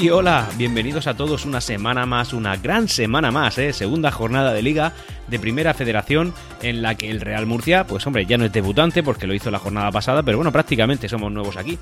Y 0.00 0.08
hola, 0.08 0.48
bienvenidos 0.56 1.06
a 1.06 1.14
todos 1.14 1.44
una 1.44 1.60
semana 1.60 2.06
más, 2.06 2.32
una 2.32 2.56
gran 2.56 2.88
semana 2.88 3.30
más, 3.30 3.58
¿eh? 3.58 3.74
segunda 3.74 4.10
jornada 4.10 4.54
de 4.54 4.62
liga 4.62 4.94
de 5.28 5.38
Primera 5.38 5.74
Federación 5.74 6.32
en 6.62 6.80
la 6.80 6.94
que 6.94 7.10
el 7.10 7.20
Real 7.20 7.44
Murcia, 7.44 7.86
pues 7.86 8.06
hombre, 8.06 8.24
ya 8.24 8.38
no 8.38 8.46
es 8.46 8.52
debutante 8.52 9.02
porque 9.02 9.26
lo 9.26 9.34
hizo 9.34 9.50
la 9.50 9.58
jornada 9.58 9.90
pasada, 9.90 10.22
pero 10.22 10.38
bueno, 10.38 10.52
prácticamente 10.52 11.06
somos 11.06 11.30
nuevos 11.30 11.58
aquí. 11.58 11.78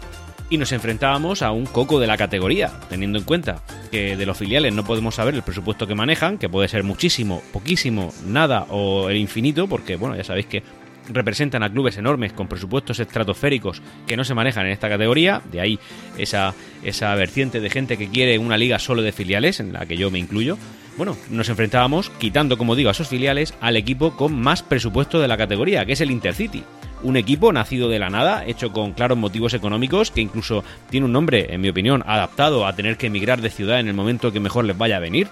Y 0.51 0.59
nos 0.59 0.73
enfrentábamos 0.73 1.43
a 1.43 1.53
un 1.53 1.67
coco 1.67 2.01
de 2.01 2.09
la 2.09 2.17
categoría, 2.17 2.73
teniendo 2.89 3.19
en 3.19 3.25
cuenta 3.25 3.63
que 3.93 4.17
de 4.17 4.27
los 4.27 4.37
filiales 4.37 4.75
no 4.75 4.83
podemos 4.83 5.15
saber 5.15 5.37
el 5.37 5.43
presupuesto 5.43 5.87
que 5.87 5.95
manejan, 5.95 6.39
que 6.39 6.49
puede 6.49 6.67
ser 6.67 6.83
muchísimo, 6.83 7.41
poquísimo, 7.53 8.13
nada 8.27 8.67
o 8.69 9.11
el 9.11 9.19
infinito, 9.19 9.69
porque 9.69 9.95
bueno, 9.95 10.17
ya 10.17 10.25
sabéis 10.25 10.47
que 10.47 10.65
representan 11.09 11.63
a 11.63 11.71
clubes 11.71 11.97
enormes 11.97 12.33
con 12.33 12.49
presupuestos 12.49 13.01
estratosféricos 13.01 13.83
que 14.07 14.17
no 14.17 14.25
se 14.25 14.35
manejan 14.35 14.67
en 14.67 14.73
esta 14.73 14.89
categoría, 14.89 15.43
de 15.51 15.61
ahí 15.61 15.79
esa, 16.17 16.55
esa 16.83 17.15
vertiente 17.15 17.61
de 17.61 17.71
gente 17.71 17.97
que 17.97 18.09
quiere 18.09 18.39
una 18.39 18.57
liga 18.57 18.79
solo 18.79 19.03
de 19.03 19.13
filiales, 19.13 19.61
en 19.61 19.73
la 19.73 19.87
que 19.87 19.97
yo 19.97 20.11
me 20.11 20.19
incluyo. 20.19 20.59
Bueno, 20.97 21.17
nos 21.31 21.49
enfrentábamos, 21.49 22.11
quitando 22.11 22.59
como 22.59 22.75
digo 22.75 22.89
a 22.89 22.93
esos 22.93 23.09
filiales, 23.09 23.55
al 23.61 23.77
equipo 23.77 24.17
con 24.17 24.39
más 24.39 24.63
presupuesto 24.63 25.21
de 25.21 25.29
la 25.29 25.37
categoría, 25.37 25.87
que 25.87 25.93
es 25.93 26.01
el 26.01 26.11
Intercity 26.11 26.65
un 27.03 27.17
equipo 27.17 27.53
nacido 27.53 27.89
de 27.89 27.99
la 27.99 28.11
nada, 28.11 28.45
hecho 28.45 28.73
con 28.73 28.93
claros 28.93 29.19
motivos 29.19 29.55
económicos, 29.55 30.11
que 30.11 30.21
incluso 30.21 30.65
tiene 30.91 31.07
un 31.07 31.13
nombre, 31.13 31.55
en 31.55 31.61
mi 31.61 31.69
opinión, 31.69 32.03
adaptado 32.07 32.67
a 32.67 32.75
tener 32.75 32.97
que 32.97 33.07
emigrar 33.07 33.41
de 33.41 33.51
ciudad 33.51 33.81
en 33.81 33.89
el 33.89 33.95
momento 33.95 34.33
que 34.33 34.41
mejor 34.41 34.65
les 34.65 34.77
vaya 34.77 34.97
a 34.97 35.01
venir. 35.01 35.29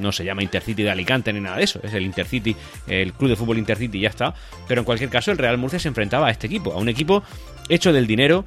No 0.00 0.12
se 0.12 0.24
llama 0.24 0.42
Intercity 0.42 0.82
de 0.82 0.90
Alicante 0.90 1.32
ni 1.32 1.40
nada 1.40 1.56
de 1.56 1.64
eso, 1.64 1.80
es 1.82 1.94
el 1.94 2.04
Intercity, 2.04 2.56
el 2.86 3.12
club 3.12 3.30
de 3.30 3.36
fútbol 3.36 3.58
Intercity 3.58 3.98
y 3.98 4.02
ya 4.02 4.08
está. 4.08 4.34
Pero 4.66 4.80
en 4.80 4.84
cualquier 4.84 5.10
caso, 5.10 5.30
el 5.30 5.38
Real 5.38 5.58
Murcia 5.58 5.78
se 5.78 5.88
enfrentaba 5.88 6.28
a 6.28 6.30
este 6.30 6.46
equipo, 6.46 6.72
a 6.72 6.78
un 6.78 6.88
equipo 6.88 7.22
hecho 7.68 7.92
del 7.92 8.06
dinero 8.06 8.44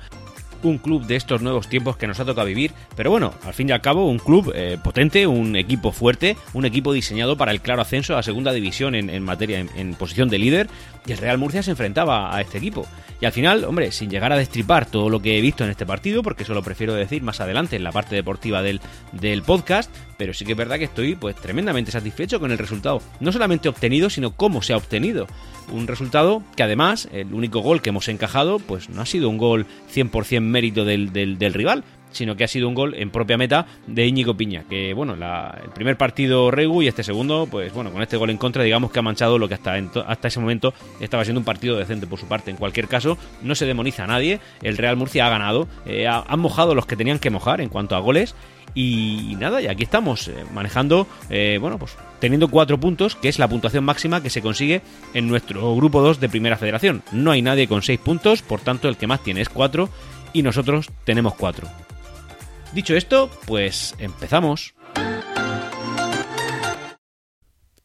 un 0.63 0.77
club 0.77 1.05
de 1.05 1.15
estos 1.15 1.41
nuevos 1.41 1.67
tiempos 1.67 1.97
que 1.97 2.07
nos 2.07 2.19
ha 2.19 2.25
tocado 2.25 2.47
vivir, 2.47 2.71
pero 2.95 3.11
bueno, 3.11 3.33
al 3.45 3.53
fin 3.53 3.69
y 3.69 3.71
al 3.71 3.81
cabo 3.81 4.07
un 4.07 4.19
club 4.19 4.51
eh, 4.55 4.77
potente, 4.83 5.27
un 5.27 5.55
equipo 5.55 5.91
fuerte, 5.91 6.37
un 6.53 6.65
equipo 6.65 6.93
diseñado 6.93 7.37
para 7.37 7.51
el 7.51 7.61
claro 7.61 7.81
ascenso 7.81 8.17
a 8.17 8.23
segunda 8.23 8.51
división 8.51 8.95
en, 8.95 9.23
materia, 9.23 9.59
en, 9.59 9.93
posición 9.95 10.29
de 10.29 10.39
líder, 10.39 10.69
y 11.05 11.11
el 11.11 11.17
Real 11.17 11.37
Murcia 11.37 11.63
se 11.63 11.71
enfrentaba 11.71 12.35
a 12.35 12.41
este 12.41 12.57
equipo. 12.57 12.87
Y 13.19 13.25
al 13.25 13.31
final, 13.31 13.63
hombre, 13.63 13.91
sin 13.91 14.09
llegar 14.09 14.31
a 14.33 14.37
destripar 14.37 14.85
todo 14.85 15.09
lo 15.09 15.21
que 15.21 15.37
he 15.37 15.41
visto 15.41 15.63
en 15.63 15.69
este 15.69 15.85
partido, 15.85 16.23
porque 16.23 16.43
eso 16.43 16.53
lo 16.53 16.63
prefiero 16.63 16.93
decir 16.93 17.23
más 17.23 17.39
adelante 17.39 17.75
en 17.75 17.83
la 17.83 17.91
parte 17.91 18.15
deportiva 18.15 18.61
del, 18.61 18.81
del 19.11 19.43
podcast, 19.43 19.89
pero 20.23 20.33
sí 20.33 20.45
que 20.45 20.53
es 20.53 20.57
verdad 20.57 20.77
que 20.77 20.85
estoy 20.85 21.15
pues 21.15 21.35
tremendamente 21.35 21.91
satisfecho 21.91 22.39
con 22.39 22.49
el 22.49 22.57
resultado, 22.57 23.01
no 23.19 23.33
solamente 23.33 23.67
obtenido, 23.67 24.09
sino 24.09 24.31
cómo 24.31 24.61
se 24.61 24.71
ha 24.71 24.77
obtenido. 24.77 25.27
Un 25.69 25.85
resultado 25.85 26.41
que 26.55 26.63
además, 26.63 27.09
el 27.11 27.33
único 27.33 27.59
gol 27.59 27.81
que 27.81 27.89
hemos 27.89 28.07
encajado, 28.07 28.59
pues 28.59 28.87
no 28.87 29.01
ha 29.01 29.05
sido 29.05 29.27
un 29.27 29.37
gol 29.37 29.65
100% 29.93 30.39
mérito 30.39 30.85
del, 30.85 31.11
del, 31.11 31.53
rival, 31.53 31.83
sino 32.13 32.35
que 32.35 32.45
ha 32.45 32.47
sido 32.47 32.69
un 32.69 32.73
gol 32.73 32.95
en 32.95 33.09
propia 33.09 33.37
meta 33.37 33.65
de 33.87 34.07
Íñigo 34.07 34.35
Piña, 34.35 34.63
que 34.69 34.93
bueno, 34.93 35.13
el 35.13 35.69
primer 35.71 35.97
partido 35.97 36.49
Regu 36.49 36.81
y 36.81 36.87
este 36.87 37.03
segundo, 37.03 37.47
pues 37.51 37.73
bueno, 37.73 37.91
con 37.91 38.01
este 38.01 38.15
gol 38.15 38.29
en 38.29 38.37
contra 38.37 38.63
digamos 38.63 38.91
que 38.91 38.99
ha 38.99 39.01
manchado 39.01 39.37
lo 39.37 39.47
que 39.47 39.55
hasta, 39.55 39.75
hasta 40.07 40.27
ese 40.27 40.39
momento 40.39 40.73
estaba 41.01 41.25
siendo 41.25 41.39
un 41.39 41.45
partido 41.45 41.77
decente 41.77 42.07
por 42.07 42.19
su 42.19 42.27
parte. 42.27 42.51
En 42.51 42.57
cualquier 42.57 42.87
caso, 42.87 43.17
no 43.41 43.55
se 43.55 43.65
demoniza 43.65 44.05
a 44.05 44.07
nadie, 44.07 44.39
el 44.61 44.77
Real 44.77 44.95
Murcia 44.95 45.27
ha 45.27 45.29
ganado, 45.29 45.67
eh, 45.85 46.07
han 46.07 46.39
mojado 46.39 46.75
los 46.75 46.85
que 46.85 46.95
tenían 46.95 47.19
que 47.19 47.29
mojar 47.29 47.61
en 47.61 47.69
cuanto 47.69 47.95
a 47.95 47.99
goles 47.99 48.35
y 48.75 49.35
nada, 49.39 49.61
y 49.61 49.67
aquí 49.67 49.83
estamos, 49.83 50.27
eh, 50.27 50.33
manejando, 50.53 51.07
eh, 51.29 51.57
bueno, 51.61 51.77
pues 51.77 51.95
teniendo 52.19 52.47
cuatro 52.47 52.79
puntos, 52.79 53.15
que 53.15 53.29
es 53.29 53.37
la 53.37 53.47
puntuación 53.47 53.83
máxima 53.83 54.23
que 54.23 54.29
se 54.29 54.41
consigue 54.41 54.81
en 55.13 55.27
nuestro 55.27 55.75
grupo 55.75 56.01
2 56.01 56.19
de 56.19 56.29
Primera 56.29 56.57
Federación. 56.57 57.03
No 57.11 57.31
hay 57.31 57.41
nadie 57.41 57.67
con 57.67 57.81
seis 57.81 57.99
puntos, 57.99 58.41
por 58.41 58.61
tanto 58.61 58.87
el 58.87 58.97
que 58.97 59.07
más 59.07 59.21
tiene 59.21 59.41
es 59.41 59.49
cuatro 59.49 59.89
y 60.31 60.41
nosotros 60.41 60.89
tenemos 61.03 61.35
cuatro. 61.35 61.67
Dicho 62.73 62.95
esto, 62.95 63.29
pues 63.45 63.95
empezamos. 63.99 64.73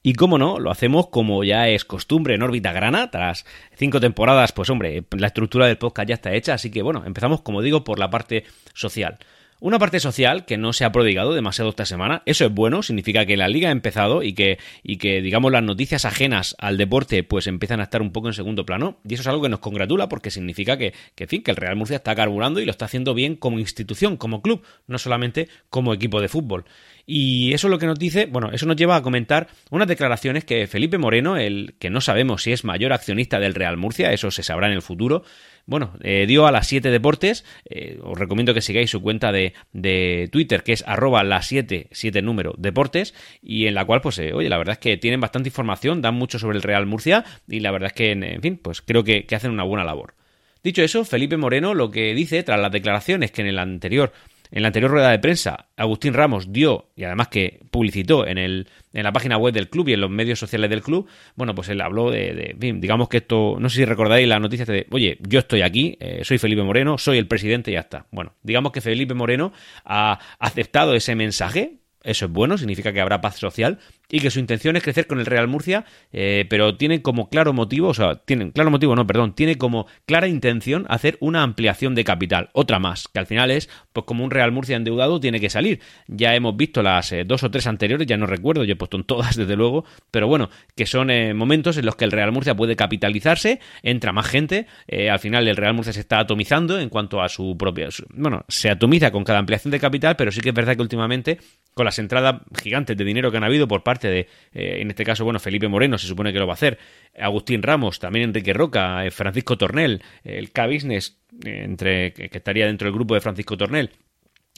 Y 0.03 0.15
cómo 0.15 0.39
no, 0.39 0.59
lo 0.59 0.71
hacemos 0.71 1.09
como 1.09 1.45
ya 1.45 1.69
es 1.69 1.85
costumbre 1.85 2.35
en 2.35 2.43
órbita 2.43 2.73
grana, 2.73 3.11
tras 3.11 3.45
cinco 3.77 4.01
temporadas, 4.01 4.53
pues 4.53 4.71
hombre, 4.71 5.05
la 5.11 5.27
estructura 5.27 5.67
del 5.67 5.77
podcast 5.77 6.09
ya 6.09 6.15
está 6.15 6.33
hecha, 6.33 6.55
así 6.55 6.71
que 6.71 6.81
bueno, 6.81 7.03
empezamos 7.05 7.43
como 7.43 7.61
digo 7.61 7.85
por 7.85 7.99
la 7.99 8.09
parte 8.09 8.45
social. 8.73 9.19
Una 9.61 9.81
parte 9.81 9.99
social 9.99 10.45
que 10.45 10.57
no 10.57 10.73
se 10.73 10.85
ha 10.85 10.93
prodigado 10.93 11.35
demasiado 11.35 11.71
esta 11.71 11.85
semana, 11.85 12.23
eso 12.27 12.47
es 12.47 12.55
bueno, 12.55 12.85
significa 12.85 13.27
que 13.27 13.37
la 13.37 13.49
liga 13.49 13.71
ha 13.71 13.73
empezado 13.73 14.23
y 14.23 14.33
que, 14.33 14.59
y 14.85 14.99
que 14.99 15.21
digamos, 15.21 15.51
las 15.51 15.65
noticias 15.65 16.05
ajenas 16.05 16.55
al 16.61 16.77
deporte 16.77 17.25
pues 17.25 17.49
empiezan 17.49 17.81
a 17.81 17.85
estar 17.85 18.01
un 18.01 18.13
poco 18.13 18.29
en 18.29 18.35
segundo 18.35 18.65
plano. 18.65 18.99
Y 19.09 19.15
eso 19.15 19.23
es 19.23 19.27
algo 19.27 19.43
que 19.43 19.49
nos 19.49 19.59
congratula 19.59 20.09
porque 20.09 20.31
significa 20.31 20.77
que, 20.77 20.95
que, 21.17 21.27
fin, 21.27 21.43
que 21.43 21.51
el 21.51 21.57
Real 21.57 21.75
Murcia 21.75 21.97
está 21.97 22.15
carburando 22.15 22.61
y 22.61 22.67
lo 22.67 22.71
está 22.71 22.85
haciendo 22.85 23.15
bien 23.15 23.35
como 23.35 23.59
institución, 23.59 24.17
como 24.17 24.43
club, 24.43 24.63
no 24.87 24.97
solamente 24.99 25.49
como 25.71 25.93
equipo 25.93 26.21
de 26.21 26.29
fútbol. 26.29 26.65
Y 27.11 27.55
eso 27.55 27.69
es 27.69 27.71
lo 27.71 27.79
que 27.79 27.87
nos 27.87 27.99
dice, 27.99 28.27
bueno, 28.27 28.51
eso 28.53 28.67
nos 28.67 28.77
lleva 28.77 28.95
a 28.95 29.01
comentar 29.01 29.49
unas 29.71 29.89
declaraciones 29.89 30.45
que 30.45 30.67
Felipe 30.67 30.99
Moreno, 30.99 31.39
el 31.39 31.75
que 31.79 31.89
no 31.89 32.03
sabemos 32.03 32.43
si 32.43 32.53
es 32.53 32.65
mayor 32.65 32.93
accionista 32.93 33.41
del 33.41 33.55
Real 33.55 33.79
Murcia, 33.79 34.13
eso 34.13 34.31
se 34.31 34.43
sabrá 34.43 34.67
en 34.67 34.75
el 34.75 34.83
futuro, 34.83 35.23
bueno, 35.65 35.95
eh, 36.03 36.27
dio 36.27 36.47
a 36.47 36.53
las 36.53 36.67
7 36.67 36.91
deportes. 36.91 37.47
Eh, 37.65 37.99
os 38.03 38.19
recomiendo 38.19 38.53
que 38.53 38.61
sigáis 38.61 38.91
su 38.91 39.01
cuenta 39.01 39.33
de, 39.33 39.55
de 39.73 40.29
Twitter, 40.31 40.63
que 40.63 40.75
es 40.75 40.85
arroba 40.87 41.25
las 41.25 41.47
7, 41.47 41.89
7 41.91 42.21
número 42.21 42.55
deportes, 42.59 43.15
y 43.41 43.65
en 43.65 43.75
la 43.75 43.87
cual, 43.87 44.03
pues, 44.03 44.19
eh, 44.19 44.35
oye, 44.35 44.51
la 44.51 44.59
verdad 44.59 44.75
es 44.75 44.79
que 44.79 44.99
tienen 44.99 45.23
bastante 45.23 45.49
información, 45.49 46.03
dan 46.03 46.15
mucho 46.15 46.39
sobre 46.39 46.59
el 46.59 46.63
Real 46.63 46.85
Murcia, 46.85 47.25
y 47.49 47.61
la 47.61 47.71
verdad 47.71 47.87
es 47.87 47.93
que, 47.95 48.11
en, 48.11 48.43
fin, 48.43 48.59
pues 48.63 48.83
creo 48.83 49.03
que, 49.03 49.25
que 49.25 49.35
hacen 49.35 49.51
una 49.51 49.65
buena 49.65 49.85
labor. 49.85 50.15
Dicho 50.63 50.83
eso, 50.83 51.07
Felipe 51.07 51.39
Moreno 51.39 51.73
lo 51.73 51.91
que 51.91 52.15
dice 52.15 52.43
tras 52.43 52.61
las 52.61 52.73
declaraciones 52.73 53.31
que 53.31 53.41
en 53.41 53.49
el 53.49 53.59
anterior 53.59 54.13
en 54.51 54.63
la 54.63 54.69
anterior 54.69 54.91
rueda 54.91 55.11
de 55.11 55.19
prensa, 55.19 55.69
Agustín 55.77 56.15
Ramos 56.15 56.53
dio, 56.53 56.91
y 56.97 57.05
además 57.05 57.29
que 57.29 57.61
publicitó 57.71 58.27
en, 58.27 58.39
el, 58.39 58.69
en 58.93 59.05
la 59.05 59.13
página 59.13 59.37
web 59.37 59.53
del 59.53 59.69
club 59.69 59.89
y 59.89 59.93
en 59.93 60.01
los 60.01 60.11
medios 60.11 60.39
sociales 60.39 60.71
del 60.71 60.83
club, 60.83 61.09
bueno, 61.37 61.55
pues 61.55 61.69
él 61.69 61.81
habló 61.81 62.11
de, 62.11 62.55
digamos 62.59 63.09
que 63.09 63.19
esto, 63.19 63.57
no 63.59 63.69
sé 63.69 63.77
si 63.77 63.85
recordáis 63.85 64.29
la 64.29 64.39
noticia 64.39 64.65
de, 64.65 64.87
oye, 64.91 65.19
yo 65.21 65.41
estoy 65.41 65.63
aquí, 65.63 65.97
eh, 66.01 66.21
soy 66.25 66.39
Felipe 66.39 66.63
Moreno, 66.63 66.99
soy 66.99 67.19
el 67.19 67.27
presidente 67.27 67.71
y 67.71 67.75
ya 67.75 67.81
está. 67.81 68.07
Bueno, 68.11 68.35
digamos 68.43 68.73
que 68.73 68.81
Felipe 68.81 69.15
Moreno 69.15 69.53
ha 69.85 70.19
aceptado 70.39 70.95
ese 70.95 71.15
mensaje, 71.15 71.79
eso 72.03 72.27
es 72.27 72.33
bueno, 72.33 72.57
significa 72.57 72.93
que 72.93 73.01
habrá 73.01 73.21
paz 73.21 73.37
social, 73.37 73.79
y 74.11 74.21
que 74.21 74.31
su 74.31 74.41
intención 74.41 74.77
es 74.77 74.83
crecer 74.83 75.07
con 75.07 75.21
el 75.21 75.27
Real 75.27 75.49
Murcia, 75.49 75.85
eh, 76.13 76.47
pero 76.49 76.77
tiene 76.77 77.03
como 77.03 77.29
claro 77.29 77.53
motivo, 77.53 77.89
o 77.89 77.95
sea, 77.95 78.17
tiene 78.17 78.53
claro 78.53 78.71
motivo, 78.71 78.97
no, 78.97 79.07
perdón, 79.07 79.35
tiene 79.35 79.57
como 79.57 79.87
clara 80.07 80.29
intención 80.29 80.87
hacer 80.89 81.19
una 81.21 81.43
ampliación 81.43 81.95
de 81.95 82.05
capital, 82.05 82.49
otra 82.53 82.79
más, 82.79 83.09
que 83.09 83.19
al 83.19 83.27
final 83.27 83.51
es, 83.51 83.69
pues 83.93 84.07
como 84.07 84.25
un 84.25 84.31
Real 84.31 84.53
Murcia 84.53 84.77
endeudado 84.77 85.21
tiene 85.21 85.41
que 85.41 85.51
salir. 85.51 85.81
Ya 86.07 86.35
hemos 86.35 86.57
visto 86.57 86.83
las 86.83 87.13
eh, 87.13 87.25
dos 87.25 87.43
o 87.43 87.51
tres 87.51 87.67
anteriores, 87.67 88.07
ya 88.07 88.17
no 88.17 88.27
recuerdo, 88.27 88.65
yo 88.65 88.73
he 88.73 88.77
puesto 88.77 88.97
en 88.97 89.05
todas 89.05 89.37
desde 89.37 89.57
luego, 89.57 89.85
pero 90.11 90.27
bueno, 90.27 90.49
que 90.75 90.87
son 90.87 91.11
eh, 91.11 91.35
momentos 91.35 91.77
en 91.77 91.85
los 91.85 91.97
que 91.97 92.05
el 92.05 92.13
Real 92.13 92.33
Murcia 92.33 92.55
puede 92.57 92.77
capitalizarse, 92.77 93.61
entra 93.83 94.13
más 94.13 94.27
gente, 94.27 94.67
al 95.11 95.19
final 95.19 95.47
el 95.49 95.57
Real 95.57 95.75
Murcia 95.75 95.93
se 95.93 96.01
está 96.01 96.19
atomizando 96.19 96.79
en 96.81 96.89
cuanto 96.89 97.21
a 97.23 97.29
su 97.29 97.57
propia, 97.59 97.89
bueno, 98.11 98.45
se 98.49 98.71
atomiza 98.71 99.11
con 99.11 99.25
cada 99.25 99.39
ampliación 99.39 99.71
de 99.71 99.81
capital, 99.81 100.17
pero 100.17 100.33
sí 100.33 100.41
que 100.41 100.51
es 100.51 100.55
verdad 100.55 100.77
que 100.77 100.83
últimamente 100.83 101.39
con 101.75 101.85
las 101.85 101.99
entradas 101.99 102.43
gigantes 102.61 102.97
de 102.97 103.05
dinero 103.05 103.31
que 103.31 103.37
han 103.37 103.45
habido 103.45 103.69
por 103.69 103.83
parte 103.83 103.98
de, 104.07 104.21
eh, 104.53 104.79
en 104.81 104.91
este 104.91 105.05
caso, 105.05 105.25
bueno, 105.25 105.41
Felipe 105.41 105.67
Moreno 105.67 105.99
se 105.99 106.07
supone 106.07 106.33
que 106.33 106.39
lo 106.39 106.47
va 106.47 106.53
a 106.53 106.55
hacer, 106.55 106.79
Agustín 107.19 107.63
Ramos, 107.63 107.99
también 107.99 108.27
Enrique 108.27 108.53
Roca, 108.53 109.05
eh, 109.05 109.11
Francisco 109.11 109.59
Tornel, 109.59 110.01
el 110.23 110.53
K-Business, 110.53 111.19
eh, 111.45 111.63
entre, 111.65 112.13
que 112.13 112.31
estaría 112.31 112.67
dentro 112.67 112.87
del 112.87 112.95
grupo 112.95 113.15
de 113.15 113.21
Francisco 113.21 113.57
Tornel. 113.57 113.91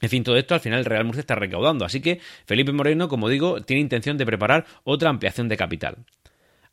En 0.03 0.09
fin, 0.09 0.23
todo 0.23 0.37
esto 0.37 0.55
al 0.55 0.61
final 0.61 0.81
el 0.81 0.85
Real 0.85 1.05
Murcia 1.05 1.21
está 1.21 1.35
recaudando, 1.35 1.85
así 1.85 2.01
que 2.01 2.21
Felipe 2.45 2.73
Moreno, 2.73 3.09
como 3.09 3.29
digo, 3.29 3.63
tiene 3.63 3.81
intención 3.81 4.19
de 4.19 4.27
preparar 4.27 4.67
otra 4.85 5.11
ampliación 5.11 5.49
de 5.49 5.57
capital. 5.57 5.97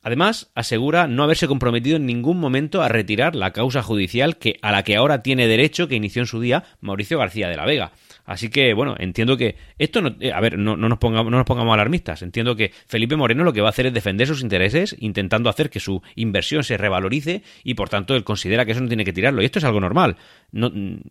Además, 0.02 0.50
asegura 0.54 1.08
no 1.08 1.24
haberse 1.24 1.48
comprometido 1.48 1.96
en 1.96 2.06
ningún 2.06 2.38
momento 2.38 2.82
a 2.82 2.88
retirar 2.88 3.34
la 3.34 3.52
causa 3.52 3.82
judicial 3.82 4.38
que, 4.38 4.58
a 4.62 4.72
la 4.72 4.82
que 4.84 4.96
ahora 4.96 5.22
tiene 5.22 5.48
derecho 5.48 5.88
que 5.88 5.96
inició 5.96 6.22
en 6.22 6.26
su 6.26 6.40
día 6.40 6.64
Mauricio 6.80 7.18
García 7.18 7.48
de 7.48 7.56
la 7.56 7.66
Vega. 7.66 7.92
Así 8.28 8.50
que, 8.50 8.74
bueno, 8.74 8.94
entiendo 8.98 9.38
que 9.38 9.56
esto 9.78 10.02
no, 10.02 10.14
eh, 10.20 10.32
a 10.34 10.40
ver, 10.40 10.58
no, 10.58 10.76
nos 10.76 10.98
pongamos, 10.98 11.30
no 11.30 11.38
nos 11.38 11.46
pongamos 11.46 11.72
alarmistas. 11.72 12.20
Entiendo 12.20 12.54
que 12.56 12.72
Felipe 12.86 13.16
Moreno 13.16 13.42
lo 13.42 13.54
que 13.54 13.62
va 13.62 13.68
a 13.68 13.70
hacer 13.70 13.86
es 13.86 13.94
defender 13.94 14.26
sus 14.26 14.42
intereses, 14.42 14.94
intentando 15.00 15.48
hacer 15.48 15.70
que 15.70 15.80
su 15.80 16.02
inversión 16.14 16.62
se 16.62 16.76
revalorice 16.76 17.42
y, 17.64 17.72
por 17.72 17.88
tanto, 17.88 18.14
él 18.14 18.24
considera 18.24 18.66
que 18.66 18.72
eso 18.72 18.82
no 18.82 18.88
tiene 18.88 19.06
que 19.06 19.14
tirarlo. 19.14 19.40
Y 19.40 19.46
esto 19.46 19.60
es 19.60 19.64
algo 19.64 19.80
normal. 19.80 20.16
No, 20.52 20.70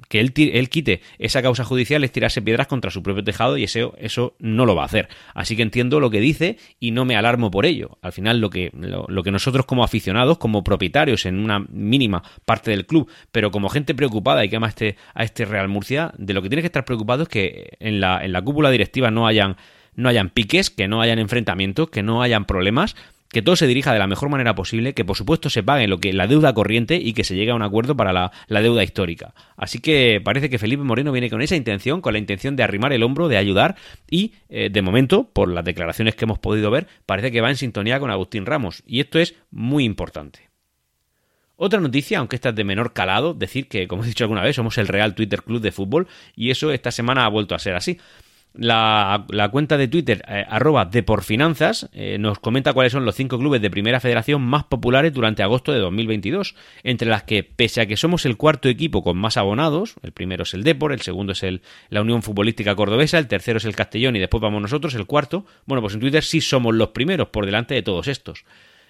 que 0.09 0.19
él, 0.19 0.31
él 0.35 0.69
quite 0.69 1.01
esa 1.17 1.41
causa 1.41 1.63
judicial 1.63 2.03
es 2.03 2.11
tirarse 2.11 2.43
piedras 2.43 2.67
contra 2.67 2.91
su 2.91 3.01
propio 3.01 3.23
tejado 3.23 3.57
y 3.57 3.63
eso, 3.63 3.95
eso 3.97 4.35
no 4.37 4.67
lo 4.67 4.75
va 4.75 4.83
a 4.83 4.85
hacer. 4.85 5.09
Así 5.33 5.55
que 5.55 5.63
entiendo 5.63 5.99
lo 5.99 6.11
que 6.11 6.19
dice 6.19 6.57
y 6.79 6.91
no 6.91 7.03
me 7.03 7.15
alarmo 7.15 7.49
por 7.49 7.65
ello. 7.65 7.97
Al 8.03 8.11
final, 8.11 8.39
lo 8.39 8.51
que, 8.51 8.71
lo, 8.73 9.23
que 9.23 9.31
nosotros 9.31 9.65
como 9.65 9.83
aficionados, 9.83 10.37
como 10.37 10.63
propietarios 10.63 11.25
en 11.25 11.39
una 11.39 11.65
mínima 11.69 12.21
parte 12.45 12.69
del 12.69 12.85
club, 12.85 13.09
pero 13.31 13.49
como 13.49 13.69
gente 13.69 13.95
preocupada 13.95 14.45
y 14.45 14.49
que 14.49 14.57
ama 14.57 14.67
a 14.67 14.69
este, 14.69 14.97
a 15.15 15.23
este 15.23 15.45
Real 15.45 15.67
Murcia, 15.67 16.13
de 16.19 16.35
lo 16.35 16.43
que 16.43 16.49
tiene 16.49 16.61
que 16.61 16.67
estar 16.67 16.85
preocupado 16.85 17.06
es 17.15 17.29
que 17.29 17.77
en 17.79 17.99
la, 17.99 18.23
en 18.23 18.31
la 18.31 18.41
cúpula 18.41 18.69
directiva 18.69 19.11
no 19.11 19.27
hayan, 19.27 19.57
no 19.95 20.09
hayan 20.09 20.29
piques, 20.29 20.69
que 20.69 20.87
no 20.87 21.01
hayan 21.01 21.19
enfrentamientos, 21.19 21.89
que 21.89 22.03
no 22.03 22.21
hayan 22.21 22.45
problemas 22.45 22.95
que 23.29 23.41
todo 23.41 23.55
se 23.55 23.67
dirija 23.67 23.93
de 23.93 23.99
la 23.99 24.07
mejor 24.07 24.29
manera 24.29 24.55
posible, 24.55 24.93
que 24.93 25.05
por 25.05 25.17
supuesto 25.17 25.49
se 25.49 25.63
pague 25.63 25.87
lo 25.87 25.99
que 25.99 26.13
la 26.13 26.27
deuda 26.27 26.53
corriente 26.53 26.95
y 26.95 27.13
que 27.13 27.23
se 27.23 27.35
llegue 27.35 27.51
a 27.51 27.55
un 27.55 27.61
acuerdo 27.61 27.95
para 27.95 28.13
la, 28.13 28.61
deuda 28.61 28.83
histórica. 28.83 29.33
Así 29.55 29.79
que 29.79 30.21
parece 30.23 30.49
que 30.49 30.59
Felipe 30.59 30.83
Moreno 30.83 31.11
viene 31.11 31.29
con 31.29 31.41
esa 31.41 31.55
intención, 31.55 32.01
con 32.01 32.13
la 32.13 32.19
intención 32.19 32.55
de 32.55 32.63
arrimar 32.63 32.93
el 32.93 33.03
hombro, 33.03 33.27
de 33.27 33.37
ayudar 33.37 33.75
y 34.09 34.33
eh, 34.49 34.69
de 34.71 34.81
momento, 34.81 35.29
por 35.31 35.49
las 35.49 35.65
declaraciones 35.65 36.15
que 36.15 36.25
hemos 36.25 36.39
podido 36.39 36.71
ver, 36.71 36.87
parece 37.05 37.31
que 37.31 37.41
va 37.41 37.49
en 37.49 37.57
sintonía 37.57 37.99
con 37.99 38.11
Agustín 38.11 38.45
Ramos 38.45 38.83
y 38.85 39.01
esto 39.01 39.19
es 39.19 39.35
muy 39.51 39.83
importante. 39.83 40.46
Otra 41.59 41.79
noticia, 41.79 42.19
aunque 42.19 42.35
esta 42.35 42.49
es 42.49 42.55
de 42.55 42.63
menor 42.63 42.93
calado, 42.93 43.33
decir 43.33 43.67
que, 43.67 43.87
como 43.87 44.03
he 44.03 44.07
dicho 44.07 44.23
alguna 44.23 44.43
vez, 44.43 44.55
somos 44.55 44.77
el 44.77 44.87
Real 44.87 45.15
Twitter 45.15 45.41
Club 45.41 45.59
de 45.59 45.71
Fútbol 45.71 46.07
y 46.35 46.51
eso 46.51 46.71
esta 46.71 46.91
semana 46.91 47.25
ha 47.25 47.29
vuelto 47.29 47.55
a 47.55 47.59
ser 47.59 47.73
así. 47.73 47.97
La, 48.53 49.25
cuenta 49.51 49.77
de 49.77 49.87
Twitter, 49.87 50.23
eh, 50.27 50.45
arroba 50.47 50.85
Deporfinanzas, 50.85 51.89
eh, 51.93 52.17
nos 52.19 52.39
comenta 52.39 52.73
cuáles 52.73 52.91
son 52.91 53.05
los 53.05 53.15
cinco 53.15 53.37
clubes 53.37 53.61
de 53.61 53.69
primera 53.69 53.99
federación 53.99 54.41
más 54.41 54.63
populares 54.63 55.13
durante 55.13 55.43
agosto 55.43 55.71
de 55.71 55.79
2022, 55.79 56.55
entre 56.83 57.07
las 57.07 57.23
que, 57.23 57.43
pese 57.43 57.81
a 57.81 57.85
que 57.87 57.97
somos 57.97 58.25
el 58.25 58.37
cuarto 58.37 58.69
equipo 58.69 59.03
con 59.03 59.17
más 59.17 59.37
abonados, 59.37 59.95
el 60.01 60.11
primero 60.11 60.43
es 60.43 60.53
el 60.55 60.63
Depor, 60.63 60.91
el 60.91 61.01
segundo 61.01 61.33
es 61.33 61.43
el, 61.43 61.61
la 61.89 62.01
Unión 62.01 62.23
Futbolística 62.23 62.75
Cordobesa, 62.75 63.19
el 63.19 63.27
tercero 63.27 63.57
es 63.57 63.65
el 63.65 63.75
Castellón 63.75 64.15
y 64.15 64.19
después 64.19 64.41
vamos 64.41 64.61
nosotros, 64.61 64.95
el 64.95 65.05
cuarto, 65.05 65.45
bueno, 65.65 65.81
pues 65.81 65.93
en 65.93 65.99
Twitter 65.99 66.23
sí 66.23 66.41
somos 66.41 66.73
los 66.73 66.89
primeros 66.89 67.29
por 67.29 67.45
delante 67.45 67.75
de 67.75 67.83
todos 67.83 68.07
estos 68.07 68.43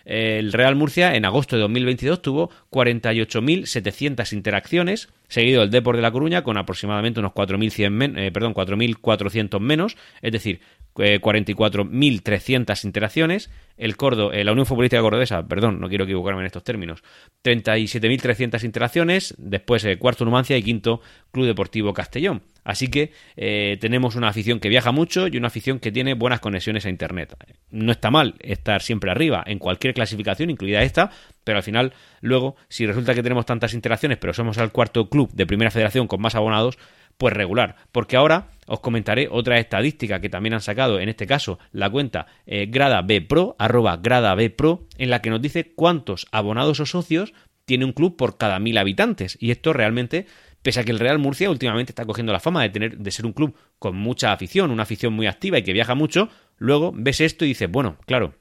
el 0.08 0.54
Real 0.54 0.76
Murcia 0.76 1.16
en 1.16 1.26
agosto 1.26 1.58
de 1.58 1.62
2022 1.64 2.22
tuvo 2.22 2.50
48.700 2.72 4.32
interacciones, 4.34 5.10
seguido 5.28 5.64
el 5.64 5.70
Depor 5.70 5.96
de 5.96 6.02
La 6.02 6.12
Coruña 6.12 6.44
con 6.44 6.58
aproximadamente 6.58 7.20
unos 7.20 7.34
4.100 7.34 8.18
eh, 8.18 8.32
perdón, 8.32 8.54
4.400 8.54 9.60
menos, 9.60 9.98
es 10.22 10.32
decir, 10.32 10.62
44.300 10.98 12.84
eh, 12.84 12.88
interacciones, 12.88 13.52
el 13.78 13.96
Cordo, 13.96 14.34
eh, 14.34 14.44
la 14.44 14.52
Unión 14.52 14.66
Futbolística 14.66 15.02
Cordobesa, 15.02 15.48
perdón, 15.48 15.80
no 15.80 15.90
quiero 15.90 16.06
equivocarme 16.06 16.42
en 16.42 16.48
estos 16.48 16.64
términos, 16.64 17.04
37.300 17.44 18.64
interacciones, 18.64 19.36
después 19.38 19.84
el 19.86 20.00
cuarto 20.00 20.26
Numancia 20.26 20.58
y 20.58 20.64
quinto 20.64 21.02
Club 21.32 21.46
Deportivo 21.46 21.94
Castellón. 21.94 22.42
Así 22.64 22.90
que 22.90 23.12
eh, 23.38 23.78
tenemos 23.80 24.16
una 24.16 24.28
afición 24.30 24.60
que 24.60 24.70
viaja 24.70 24.92
mucho 24.92 25.28
y 25.28 25.38
una 25.38 25.48
afición 25.48 25.80
que 25.80 25.92
tiene 25.92 26.16
buenas 26.16 26.40
conexiones 26.40 26.86
a 26.86 26.90
Internet. 26.90 27.36
No 27.70 27.92
está 27.92 28.12
mal 28.12 28.36
estar 28.40 28.82
siempre 28.82 29.12
arriba 29.12 29.44
en 29.46 29.60
cualquier 29.60 29.94
clasificación, 29.94 30.50
incluida 30.50 30.82
esta, 30.82 31.12
pero 31.48 31.60
al 31.60 31.64
final, 31.64 31.94
luego, 32.20 32.58
si 32.68 32.86
resulta 32.86 33.14
que 33.16 33.24
tenemos 33.24 33.46
tantas 33.46 33.74
interacciones, 33.74 34.18
pero 34.18 34.34
somos 34.34 34.58
el 34.58 34.70
cuarto 34.70 35.08
club 35.08 35.32
de 35.32 35.46
primera 35.46 35.72
federación 35.72 36.06
con 36.06 36.20
más 36.20 36.36
abonados, 36.36 36.78
pues 37.18 37.34
regular. 37.34 37.78
Porque 37.94 38.18
ahora 38.18 38.50
os 38.68 38.82
comentaré 38.82 39.30
otra 39.32 39.58
estadística 39.60 40.20
que 40.20 40.28
también 40.28 40.56
han 40.56 40.60
sacado, 40.60 41.00
en 41.00 41.08
este 41.08 41.26
caso 41.26 41.58
la 41.72 41.90
cuenta 41.90 42.28
eh, 42.46 42.66
Grada 42.66 43.02
B 43.02 43.22
Pro, 43.22 43.56
arroba 43.60 43.96
Grada 43.96 44.36
B 44.36 44.50
Pro, 44.50 44.90
en 44.98 45.10
la 45.10 45.22
que 45.22 45.30
nos 45.30 45.42
dice 45.42 45.72
cuántos 45.74 46.28
abonados 46.34 46.82
o 46.82 46.86
socios 46.86 47.34
tiene 47.64 47.86
un 47.86 47.94
club 47.94 48.18
por 48.18 48.38
cada 48.38 48.60
mil 48.60 48.78
habitantes. 48.78 49.38
Y 49.40 49.52
esto 49.52 49.72
realmente, 49.72 50.26
pese 50.62 50.82
a 50.82 50.84
que 50.84 50.92
el 50.92 51.00
Real 51.00 51.18
Murcia 51.18 51.50
últimamente 51.50 51.92
está 51.92 52.04
cogiendo 52.04 52.34
la 52.34 52.42
fama 52.42 52.62
de 52.62 52.72
tener, 52.72 52.98
de 52.98 53.12
ser 53.12 53.26
un 53.26 53.32
club 53.32 53.56
con 53.80 53.96
mucha 53.96 54.34
afición, 54.34 54.70
una 54.70 54.84
afición 54.84 55.14
muy 55.14 55.28
activa 55.28 55.60
y 55.60 55.64
que 55.64 55.72
viaja 55.72 55.96
mucho, 55.96 56.28
luego 56.58 56.92
ves 56.94 57.22
esto 57.22 57.46
y 57.46 57.50
dices, 57.50 57.72
bueno, 57.72 57.96
claro, 58.06 58.34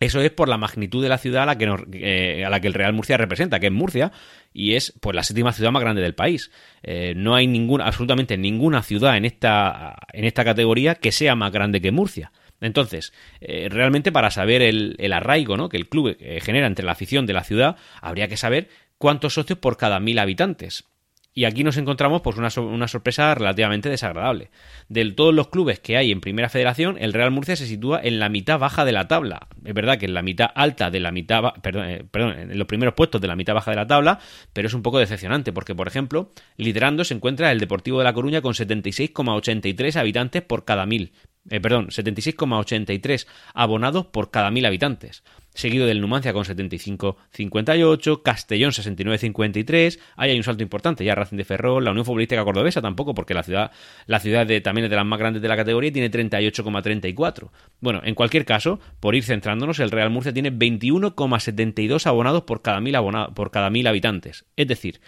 eso 0.00 0.22
es 0.22 0.30
por 0.30 0.48
la 0.48 0.56
magnitud 0.56 1.02
de 1.02 1.10
la 1.10 1.18
ciudad 1.18 1.42
a 1.42 1.46
la 1.46 1.58
que, 1.58 1.68
eh, 1.92 2.44
a 2.44 2.48
la 2.48 2.58
que 2.58 2.68
el 2.68 2.74
Real 2.74 2.94
Murcia 2.94 3.18
representa, 3.18 3.60
que 3.60 3.66
es 3.66 3.72
Murcia, 3.72 4.10
y 4.52 4.74
es 4.74 4.94
pues 4.98 5.14
la 5.14 5.22
séptima 5.22 5.52
ciudad 5.52 5.70
más 5.72 5.82
grande 5.82 6.00
del 6.00 6.14
país. 6.14 6.50
Eh, 6.82 7.12
no 7.14 7.34
hay 7.34 7.46
ninguna, 7.46 7.84
absolutamente 7.84 8.38
ninguna 8.38 8.82
ciudad 8.82 9.18
en 9.18 9.26
esta, 9.26 9.96
en 10.14 10.24
esta 10.24 10.42
categoría 10.42 10.94
que 10.94 11.12
sea 11.12 11.36
más 11.36 11.52
grande 11.52 11.82
que 11.82 11.92
Murcia. 11.92 12.32
Entonces, 12.62 13.12
eh, 13.42 13.68
realmente 13.70 14.10
para 14.10 14.30
saber 14.30 14.62
el, 14.62 14.96
el, 14.98 15.12
arraigo 15.12 15.58
¿no? 15.58 15.68
que 15.68 15.76
el 15.76 15.88
club 15.88 16.16
genera 16.42 16.66
entre 16.66 16.84
la 16.84 16.92
afición 16.92 17.26
de 17.26 17.34
la 17.34 17.44
ciudad, 17.44 17.76
habría 18.00 18.28
que 18.28 18.38
saber 18.38 18.68
cuántos 18.96 19.34
socios 19.34 19.58
por 19.58 19.76
cada 19.76 20.00
mil 20.00 20.18
habitantes. 20.18 20.89
Y 21.32 21.44
aquí 21.44 21.62
nos 21.62 21.76
encontramos 21.76 22.22
pues 22.22 22.36
una, 22.36 22.48
una, 22.60 22.88
sorpresa 22.88 23.34
relativamente 23.36 23.88
desagradable. 23.88 24.50
De 24.88 25.12
todos 25.12 25.32
los 25.32 25.48
clubes 25.48 25.78
que 25.78 25.96
hay 25.96 26.10
en 26.10 26.20
Primera 26.20 26.48
Federación, 26.48 26.96
el 26.98 27.12
Real 27.12 27.30
Murcia 27.30 27.54
se 27.54 27.66
sitúa 27.66 28.00
en 28.02 28.18
la 28.18 28.28
mitad 28.28 28.58
baja 28.58 28.84
de 28.84 28.90
la 28.90 29.06
tabla. 29.06 29.46
Es 29.64 29.72
verdad 29.72 29.96
que 29.96 30.06
en 30.06 30.14
la 30.14 30.22
mitad 30.22 30.50
alta 30.56 30.90
de 30.90 30.98
la 30.98 31.12
mitad, 31.12 31.54
perdón, 31.62 31.88
eh, 31.88 32.04
perdón, 32.10 32.32
en 32.36 32.58
los 32.58 32.66
primeros 32.66 32.94
puestos 32.94 33.20
de 33.20 33.28
la 33.28 33.36
mitad 33.36 33.54
baja 33.54 33.70
de 33.70 33.76
la 33.76 33.86
tabla, 33.86 34.18
pero 34.52 34.66
es 34.66 34.74
un 34.74 34.82
poco 34.82 34.98
decepcionante 34.98 35.52
porque, 35.52 35.74
por 35.74 35.86
ejemplo, 35.86 36.30
liderando 36.56 37.04
se 37.04 37.14
encuentra 37.14 37.52
el 37.52 37.60
Deportivo 37.60 37.98
de 37.98 38.04
La 38.04 38.12
Coruña 38.12 38.42
con 38.42 38.54
76,83 38.54 39.96
habitantes 39.96 40.42
por 40.42 40.64
cada 40.64 40.84
mil. 40.84 41.12
Eh, 41.48 41.60
perdón, 41.60 41.88
76,83 41.88 43.26
abonados 43.54 44.06
por 44.06 44.30
cada 44.30 44.50
mil 44.50 44.66
habitantes 44.66 45.22
seguido 45.54 45.86
del 45.86 46.00
Numancia 46.00 46.32
con 46.32 46.44
75-58, 46.44 48.22
Castellón 48.22 48.70
69-53, 48.70 49.98
ahí 50.16 50.30
hay 50.30 50.36
un 50.36 50.42
salto 50.42 50.62
importante, 50.62 51.04
ya 51.04 51.14
Racing 51.14 51.36
de 51.36 51.44
Ferrol, 51.44 51.84
la 51.84 51.90
Unión 51.90 52.04
Futbolística 52.04 52.44
Cordobesa 52.44 52.80
tampoco, 52.80 53.14
porque 53.14 53.34
la 53.34 53.42
ciudad, 53.42 53.70
la 54.06 54.20
ciudad 54.20 54.46
de, 54.46 54.60
también 54.60 54.84
es 54.84 54.90
de 54.90 54.96
las 54.96 55.06
más 55.06 55.18
grandes 55.18 55.42
de 55.42 55.48
la 55.48 55.56
categoría 55.56 55.88
y 55.88 55.92
tiene 55.92 56.10
38,34. 56.10 57.50
Bueno, 57.80 58.00
en 58.04 58.14
cualquier 58.14 58.44
caso, 58.44 58.80
por 59.00 59.14
ir 59.14 59.24
centrándonos, 59.24 59.80
el 59.80 59.90
Real 59.90 60.10
Murcia 60.10 60.32
tiene 60.32 60.52
21,72 60.52 62.06
abonados 62.06 62.42
por 62.42 62.62
cada 62.62 62.80
mil 62.80 62.94
abonados, 62.94 63.34
por 63.34 63.50
cada 63.50 63.70
mil 63.70 63.86
habitantes, 63.86 64.44
es 64.56 64.68
decir, 64.68 65.00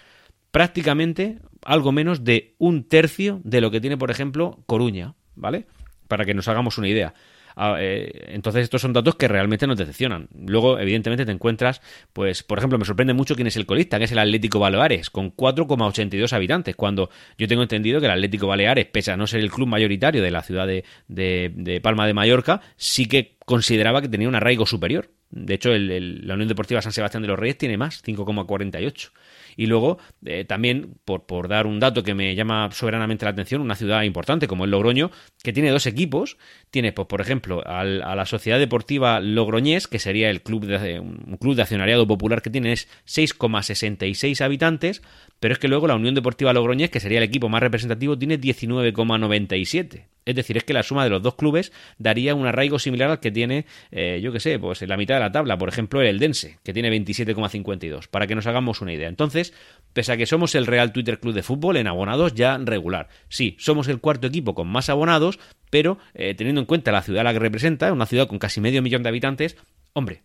prácticamente 0.50 1.38
algo 1.64 1.92
menos 1.92 2.24
de 2.24 2.54
un 2.58 2.84
tercio 2.88 3.40
de 3.44 3.60
lo 3.60 3.70
que 3.70 3.80
tiene, 3.80 3.96
por 3.96 4.10
ejemplo, 4.10 4.58
Coruña, 4.66 5.14
¿vale? 5.36 5.66
Para 6.12 6.26
que 6.26 6.34
nos 6.34 6.46
hagamos 6.46 6.76
una 6.76 6.88
idea. 6.88 7.14
Ah, 7.56 7.76
eh, 7.80 8.26
entonces 8.34 8.64
estos 8.64 8.82
son 8.82 8.92
datos 8.92 9.14
que 9.14 9.28
realmente 9.28 9.66
nos 9.66 9.78
decepcionan. 9.78 10.28
Luego, 10.46 10.78
evidentemente, 10.78 11.24
te 11.24 11.32
encuentras, 11.32 11.80
pues, 12.12 12.42
por 12.42 12.58
ejemplo, 12.58 12.78
me 12.78 12.84
sorprende 12.84 13.14
mucho 13.14 13.34
quién 13.34 13.46
es 13.46 13.56
el 13.56 13.64
colista, 13.64 13.96
que 13.96 14.04
es 14.04 14.12
el 14.12 14.18
Atlético 14.18 14.58
Baleares, 14.58 15.08
con 15.08 15.34
4,82 15.34 16.34
habitantes, 16.34 16.76
cuando 16.76 17.08
yo 17.38 17.48
tengo 17.48 17.62
entendido 17.62 17.98
que 17.98 18.04
el 18.04 18.12
Atlético 18.12 18.46
Baleares, 18.46 18.84
pese 18.92 19.10
a 19.10 19.16
no 19.16 19.26
ser 19.26 19.40
el 19.40 19.50
club 19.50 19.68
mayoritario 19.68 20.22
de 20.22 20.30
la 20.30 20.42
ciudad 20.42 20.66
de, 20.66 20.84
de 21.08 21.80
Palma 21.80 22.06
de 22.06 22.12
Mallorca, 22.12 22.60
sí 22.76 23.06
que 23.06 23.38
consideraba 23.46 24.02
que 24.02 24.08
tenía 24.08 24.28
un 24.28 24.34
arraigo 24.34 24.66
superior. 24.66 25.08
De 25.30 25.54
hecho, 25.54 25.70
la 25.70 26.34
Unión 26.34 26.48
Deportiva 26.48 26.82
San 26.82 26.92
Sebastián 26.92 27.22
de 27.22 27.28
los 27.28 27.38
Reyes 27.38 27.56
tiene 27.56 27.78
más, 27.78 28.04
5,48. 28.04 29.12
Y 29.56 29.66
luego, 29.66 29.98
eh, 30.24 30.44
también, 30.44 30.94
por, 31.04 31.26
por, 31.26 31.48
dar 31.48 31.66
un 31.66 31.80
dato 31.80 32.02
que 32.02 32.14
me 32.14 32.34
llama 32.34 32.70
soberanamente 32.72 33.24
la 33.24 33.30
atención, 33.30 33.60
una 33.60 33.74
ciudad 33.74 34.02
importante 34.02 34.48
como 34.48 34.64
el 34.64 34.70
Logroño, 34.70 35.10
que 35.42 35.52
tiene 35.52 35.70
dos 35.70 35.86
equipos. 35.86 36.36
Tiene, 36.70 36.92
pues, 36.92 37.06
por 37.08 37.20
ejemplo, 37.20 37.62
a 37.66 37.84
la 37.84 38.26
Sociedad 38.26 38.58
Deportiva 38.58 39.20
Logroñés, 39.20 39.86
que 39.86 39.98
sería 39.98 40.30
el 40.30 40.42
club 40.42 40.66
de, 40.66 41.00
un 41.00 41.36
club 41.38 41.54
de 41.54 41.62
accionariado 41.62 42.06
popular 42.06 42.42
que 42.42 42.50
tiene 42.50 42.72
es 42.72 42.88
6,66 43.06 44.40
habitantes, 44.40 45.02
pero 45.40 45.54
es 45.54 45.58
que 45.58 45.68
luego 45.68 45.86
la 45.86 45.96
Unión 45.96 46.14
Deportiva 46.14 46.52
Logroñés, 46.52 46.90
que 46.90 47.00
sería 47.00 47.18
el 47.18 47.24
equipo 47.24 47.48
más 47.48 47.62
representativo, 47.62 48.18
tiene 48.18 48.40
19,97. 48.40 50.11
Es 50.24 50.34
decir, 50.34 50.56
es 50.56 50.64
que 50.64 50.72
la 50.72 50.82
suma 50.82 51.04
de 51.04 51.10
los 51.10 51.22
dos 51.22 51.34
clubes 51.34 51.72
daría 51.98 52.34
un 52.34 52.46
arraigo 52.46 52.78
similar 52.78 53.10
al 53.10 53.20
que 53.20 53.30
tiene, 53.30 53.66
eh, 53.90 54.20
yo 54.22 54.32
que 54.32 54.40
sé, 54.40 54.58
pues 54.58 54.82
en 54.82 54.88
la 54.88 54.96
mitad 54.96 55.14
de 55.14 55.20
la 55.20 55.32
tabla, 55.32 55.58
por 55.58 55.68
ejemplo, 55.68 56.00
el 56.00 56.18
Dense, 56.18 56.58
que 56.62 56.72
tiene 56.72 56.90
27,52, 56.90 58.08
para 58.08 58.26
que 58.26 58.34
nos 58.34 58.46
hagamos 58.46 58.80
una 58.80 58.92
idea. 58.92 59.08
Entonces, 59.08 59.52
pese 59.92 60.12
a 60.12 60.16
que 60.16 60.26
somos 60.26 60.54
el 60.54 60.66
Real 60.66 60.92
Twitter 60.92 61.18
Club 61.18 61.34
de 61.34 61.42
Fútbol 61.42 61.76
en 61.76 61.88
abonados 61.88 62.34
ya 62.34 62.56
regular. 62.58 63.08
Sí, 63.28 63.56
somos 63.58 63.88
el 63.88 64.00
cuarto 64.00 64.26
equipo 64.26 64.54
con 64.54 64.68
más 64.68 64.88
abonados, 64.88 65.38
pero 65.70 65.98
eh, 66.14 66.34
teniendo 66.34 66.60
en 66.60 66.66
cuenta 66.66 66.92
la 66.92 67.02
ciudad 67.02 67.22
a 67.22 67.24
la 67.24 67.32
que 67.32 67.40
representa, 67.40 67.92
una 67.92 68.06
ciudad 68.06 68.28
con 68.28 68.38
casi 68.38 68.60
medio 68.60 68.82
millón 68.82 69.02
de 69.02 69.08
habitantes, 69.08 69.56
hombre, 69.92 70.22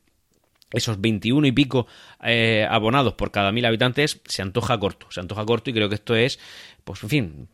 esos 0.71 0.99
21 0.99 1.47
y 1.47 1.51
pico 1.51 1.87
eh, 2.23 2.67
abonados 2.69 3.13
por 3.13 3.31
cada 3.31 3.51
mil 3.51 3.65
habitantes 3.65 4.21
se 4.25 4.41
antoja 4.41 4.77
corto, 4.79 5.07
se 5.09 5.21
antoja 5.21 5.45
corto 5.45 5.69
y 5.69 5.73
creo 5.73 5.89
que 5.89 5.95
esto 5.95 6.15
es, 6.15 6.39
pues 6.83 7.01
en 7.03 7.09
fin, 7.09 7.47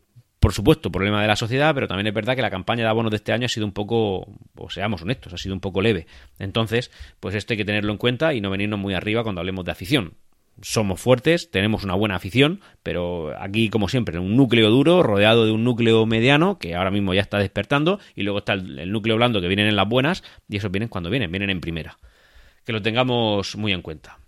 por 0.44 0.52
supuesto, 0.52 0.92
problema 0.92 1.22
de 1.22 1.26
la 1.26 1.36
sociedad, 1.36 1.74
pero 1.74 1.88
también 1.88 2.06
es 2.06 2.12
verdad 2.12 2.36
que 2.36 2.42
la 2.42 2.50
campaña 2.50 2.82
de 2.82 2.90
abonos 2.90 3.10
de 3.10 3.16
este 3.16 3.32
año 3.32 3.46
ha 3.46 3.48
sido 3.48 3.64
un 3.64 3.72
poco, 3.72 4.28
pues 4.54 4.74
seamos 4.74 5.00
honestos, 5.00 5.32
ha 5.32 5.38
sido 5.38 5.54
un 5.54 5.60
poco 5.60 5.80
leve. 5.80 6.06
Entonces, 6.38 6.90
pues 7.18 7.34
esto 7.34 7.54
hay 7.54 7.56
que 7.56 7.64
tenerlo 7.64 7.90
en 7.92 7.96
cuenta 7.96 8.34
y 8.34 8.42
no 8.42 8.50
venirnos 8.50 8.78
muy 8.78 8.92
arriba 8.92 9.22
cuando 9.22 9.40
hablemos 9.40 9.64
de 9.64 9.72
afición. 9.72 10.12
Somos 10.60 11.00
fuertes, 11.00 11.50
tenemos 11.50 11.82
una 11.82 11.94
buena 11.94 12.16
afición, 12.16 12.60
pero 12.82 13.32
aquí, 13.40 13.70
como 13.70 13.88
siempre, 13.88 14.18
un 14.18 14.36
núcleo 14.36 14.68
duro 14.68 15.02
rodeado 15.02 15.46
de 15.46 15.50
un 15.52 15.64
núcleo 15.64 16.04
mediano 16.04 16.58
que 16.58 16.74
ahora 16.74 16.90
mismo 16.90 17.14
ya 17.14 17.22
está 17.22 17.38
despertando 17.38 17.98
y 18.14 18.22
luego 18.22 18.40
está 18.40 18.52
el, 18.52 18.78
el 18.78 18.92
núcleo 18.92 19.16
blando 19.16 19.40
que 19.40 19.48
vienen 19.48 19.68
en 19.68 19.76
las 19.76 19.88
buenas 19.88 20.22
y 20.46 20.58
esos 20.58 20.70
vienen 20.70 20.90
cuando 20.90 21.08
vienen, 21.08 21.30
vienen 21.30 21.48
en 21.48 21.62
primera 21.62 21.96
que 22.64 22.72
lo 22.72 22.82
tengamos 22.82 23.56
muy 23.56 23.72
en 23.72 23.82
cuenta. 23.82 24.18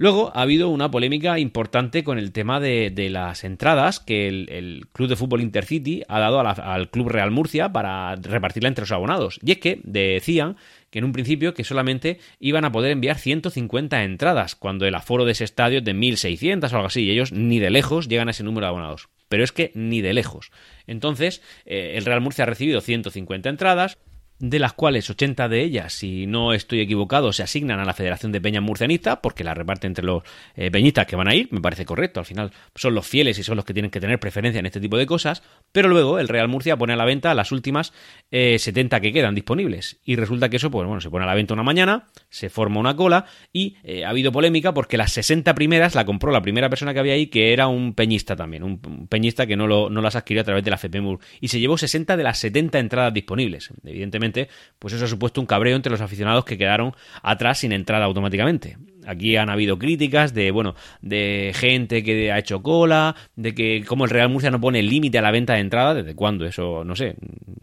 Luego 0.00 0.32
ha 0.34 0.40
habido 0.40 0.70
una 0.70 0.90
polémica 0.90 1.38
importante 1.38 2.02
con 2.04 2.16
el 2.18 2.32
tema 2.32 2.58
de, 2.58 2.90
las 3.10 3.44
entradas 3.44 4.00
que 4.00 4.28
el, 4.28 4.86
Club 4.94 5.10
de 5.10 5.16
Fútbol 5.16 5.42
Intercity 5.42 6.04
ha 6.08 6.18
dado 6.18 6.40
al 6.40 6.88
Club 6.88 7.10
Real 7.10 7.30
Murcia 7.30 7.70
para 7.70 8.16
repartirla 8.16 8.68
entre 8.68 8.84
los 8.84 8.92
abonados. 8.92 9.38
Y 9.44 9.52
es 9.52 9.58
que 9.58 9.78
decían 9.84 10.56
que 10.88 11.00
en 11.00 11.04
un 11.04 11.12
principio 11.12 11.52
que 11.52 11.64
solamente 11.64 12.18
iban 12.38 12.64
a 12.64 12.72
poder 12.72 12.92
enviar 12.92 13.18
150 13.18 14.02
entradas, 14.02 14.54
cuando 14.54 14.86
el 14.86 14.94
aforo 14.94 15.26
de 15.26 15.32
ese 15.32 15.44
estadio 15.44 15.80
es 15.80 15.84
de 15.84 15.94
1.600 15.94 16.72
o 16.72 16.76
algo 16.76 16.86
así, 16.86 17.02
y 17.02 17.10
ellos 17.10 17.32
ni 17.32 17.58
de 17.58 17.68
lejos 17.68 18.08
llegan 18.08 18.28
a 18.28 18.30
ese 18.30 18.42
número 18.42 18.64
de 18.64 18.68
abonados. 18.70 19.10
Pero 19.28 19.44
es 19.44 19.52
que 19.52 19.70
ni 19.74 20.00
de 20.00 20.14
lejos. 20.14 20.50
Entonces, 20.86 21.42
eh, 21.66 21.92
el 21.96 22.06
Real 22.06 22.22
Murcia 22.22 22.44
ha 22.44 22.46
recibido 22.46 22.80
150 22.80 23.50
entradas, 23.50 23.98
de 24.40 24.58
las 24.58 24.72
cuales 24.72 25.08
80 25.10 25.48
de 25.50 25.62
ellas, 25.62 25.92
si 25.92 26.26
no 26.26 26.54
estoy 26.54 26.80
equivocado, 26.80 27.32
se 27.32 27.42
asignan 27.42 27.78
a 27.78 27.84
la 27.84 27.92
Federación 27.92 28.32
de 28.32 28.40
Peñas 28.40 28.62
Murcianistas, 28.62 29.18
porque 29.22 29.44
la 29.44 29.52
reparte 29.52 29.86
entre 29.86 30.04
los 30.04 30.22
eh, 30.56 30.70
peñistas 30.70 31.06
que 31.06 31.14
van 31.14 31.28
a 31.28 31.34
ir, 31.34 31.48
me 31.50 31.60
parece 31.60 31.84
correcto, 31.84 32.20
al 32.20 32.26
final 32.26 32.50
son 32.74 32.94
los 32.94 33.06
fieles 33.06 33.38
y 33.38 33.42
son 33.42 33.56
los 33.56 33.66
que 33.66 33.74
tienen 33.74 33.90
que 33.90 34.00
tener 34.00 34.18
preferencia 34.18 34.58
en 34.58 34.64
este 34.64 34.80
tipo 34.80 34.96
de 34.96 35.04
cosas, 35.04 35.42
pero 35.72 35.88
luego 35.88 36.18
el 36.18 36.26
Real 36.26 36.48
Murcia 36.48 36.78
pone 36.78 36.94
a 36.94 36.96
la 36.96 37.04
venta 37.04 37.34
las 37.34 37.52
últimas 37.52 37.92
70 38.30 38.96
eh, 38.96 39.00
que 39.02 39.12
quedan 39.12 39.34
disponibles, 39.34 40.00
y 40.04 40.16
resulta 40.16 40.48
que 40.48 40.56
eso, 40.56 40.70
pues 40.70 40.86
bueno, 40.86 41.02
se 41.02 41.10
pone 41.10 41.24
a 41.24 41.28
la 41.28 41.34
venta 41.34 41.52
una 41.52 41.62
mañana, 41.62 42.06
se 42.30 42.48
forma 42.48 42.80
una 42.80 42.96
cola, 42.96 43.26
y 43.52 43.76
eh, 43.84 44.06
ha 44.06 44.08
habido 44.08 44.32
polémica 44.32 44.72
porque 44.72 44.96
las 44.96 45.12
60 45.12 45.54
primeras 45.54 45.94
la 45.94 46.06
compró 46.06 46.32
la 46.32 46.40
primera 46.40 46.70
persona 46.70 46.94
que 46.94 47.00
había 47.00 47.12
ahí, 47.12 47.26
que 47.26 47.52
era 47.52 47.68
un 47.68 47.92
peñista 47.92 48.36
también, 48.36 48.62
un, 48.62 49.06
peñista 49.06 49.46
que 49.46 49.56
no, 49.56 49.66
lo, 49.66 49.90
no 49.90 50.00
las 50.00 50.16
adquirió 50.16 50.40
a 50.40 50.44
través 50.44 50.64
de 50.64 50.70
la 50.70 50.78
FPMUR, 50.78 51.18
y 51.42 51.48
se 51.48 51.60
llevó 51.60 51.76
60 51.76 52.16
de 52.16 52.22
las 52.22 52.38
70 52.38 52.78
entradas 52.78 53.12
disponibles, 53.12 53.70
evidentemente 53.84 54.29
pues 54.78 54.94
eso 54.94 55.04
ha 55.04 55.08
supuesto 55.08 55.40
un 55.40 55.46
cabreo 55.46 55.76
entre 55.76 55.90
los 55.90 56.00
aficionados 56.00 56.44
que 56.44 56.58
quedaron 56.58 56.94
atrás 57.22 57.58
sin 57.58 57.72
entrada 57.72 58.04
automáticamente. 58.04 58.76
Aquí 59.06 59.36
han 59.36 59.50
habido 59.50 59.78
críticas 59.78 60.34
de, 60.34 60.50
bueno, 60.50 60.74
de 61.00 61.52
gente 61.54 62.02
que 62.02 62.30
ha 62.30 62.38
hecho 62.38 62.62
cola, 62.62 63.16
de 63.36 63.54
que 63.54 63.84
como 63.86 64.04
el 64.04 64.10
Real 64.10 64.28
Murcia 64.28 64.50
no 64.50 64.60
pone 64.60 64.82
límite 64.82 65.18
a 65.18 65.22
la 65.22 65.30
venta 65.30 65.54
de 65.54 65.60
entrada, 65.60 65.94
desde 65.94 66.14
cuándo 66.14 66.44
eso, 66.44 66.84
no 66.84 66.94
sé, 66.94 67.16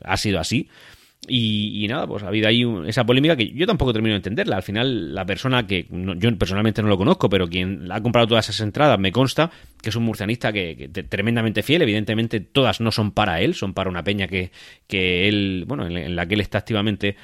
ha 0.04 0.18
sido 0.18 0.40
así. 0.40 0.70
Y, 1.30 1.86
nada, 1.90 2.08
pues 2.08 2.24
ha 2.24 2.30
habido 2.30 2.48
ahí 2.48 2.64
esa 2.88 3.06
polémica 3.06 3.36
que 3.36 3.50
yo 3.50 3.68
tampoco 3.68 3.92
termino 3.92 4.14
de 4.14 4.18
entenderla. 4.18 4.58
Al 4.58 4.64
final, 4.64 5.14
la 5.14 5.26
persona 5.26 5.68
que 5.68 5.86
yo 5.90 6.38
personalmente 6.38 6.82
no 6.82 6.88
lo 6.88 6.98
conozco, 6.98 7.28
pero 7.28 7.48
quien 7.48 7.92
ha 7.92 8.02
comprado 8.02 8.28
todas 8.28 8.48
esas 8.48 8.66
entradas 8.66 8.98
me 8.98 9.12
consta 9.12 9.52
que 9.82 9.90
es 9.90 9.96
un 9.96 10.04
murcianista 10.04 10.54
que, 10.54 10.90
tremendamente 11.10 11.64
fiel. 11.64 11.82
Evidentemente, 11.82 12.40
todas 12.40 12.80
no 12.80 12.92
son 12.92 13.12
para 13.12 13.42
él, 13.42 13.56
son 13.56 13.74
para 13.74 13.90
una 13.90 14.04
peña 14.04 14.28
que, 14.28 14.52
que 14.88 15.28
él, 15.28 15.66
bueno, 15.68 15.88
en, 15.88 16.16
la 16.16 16.26
que 16.26 16.36
él 16.36 16.42
está 16.42 16.60
activamente 16.60 17.18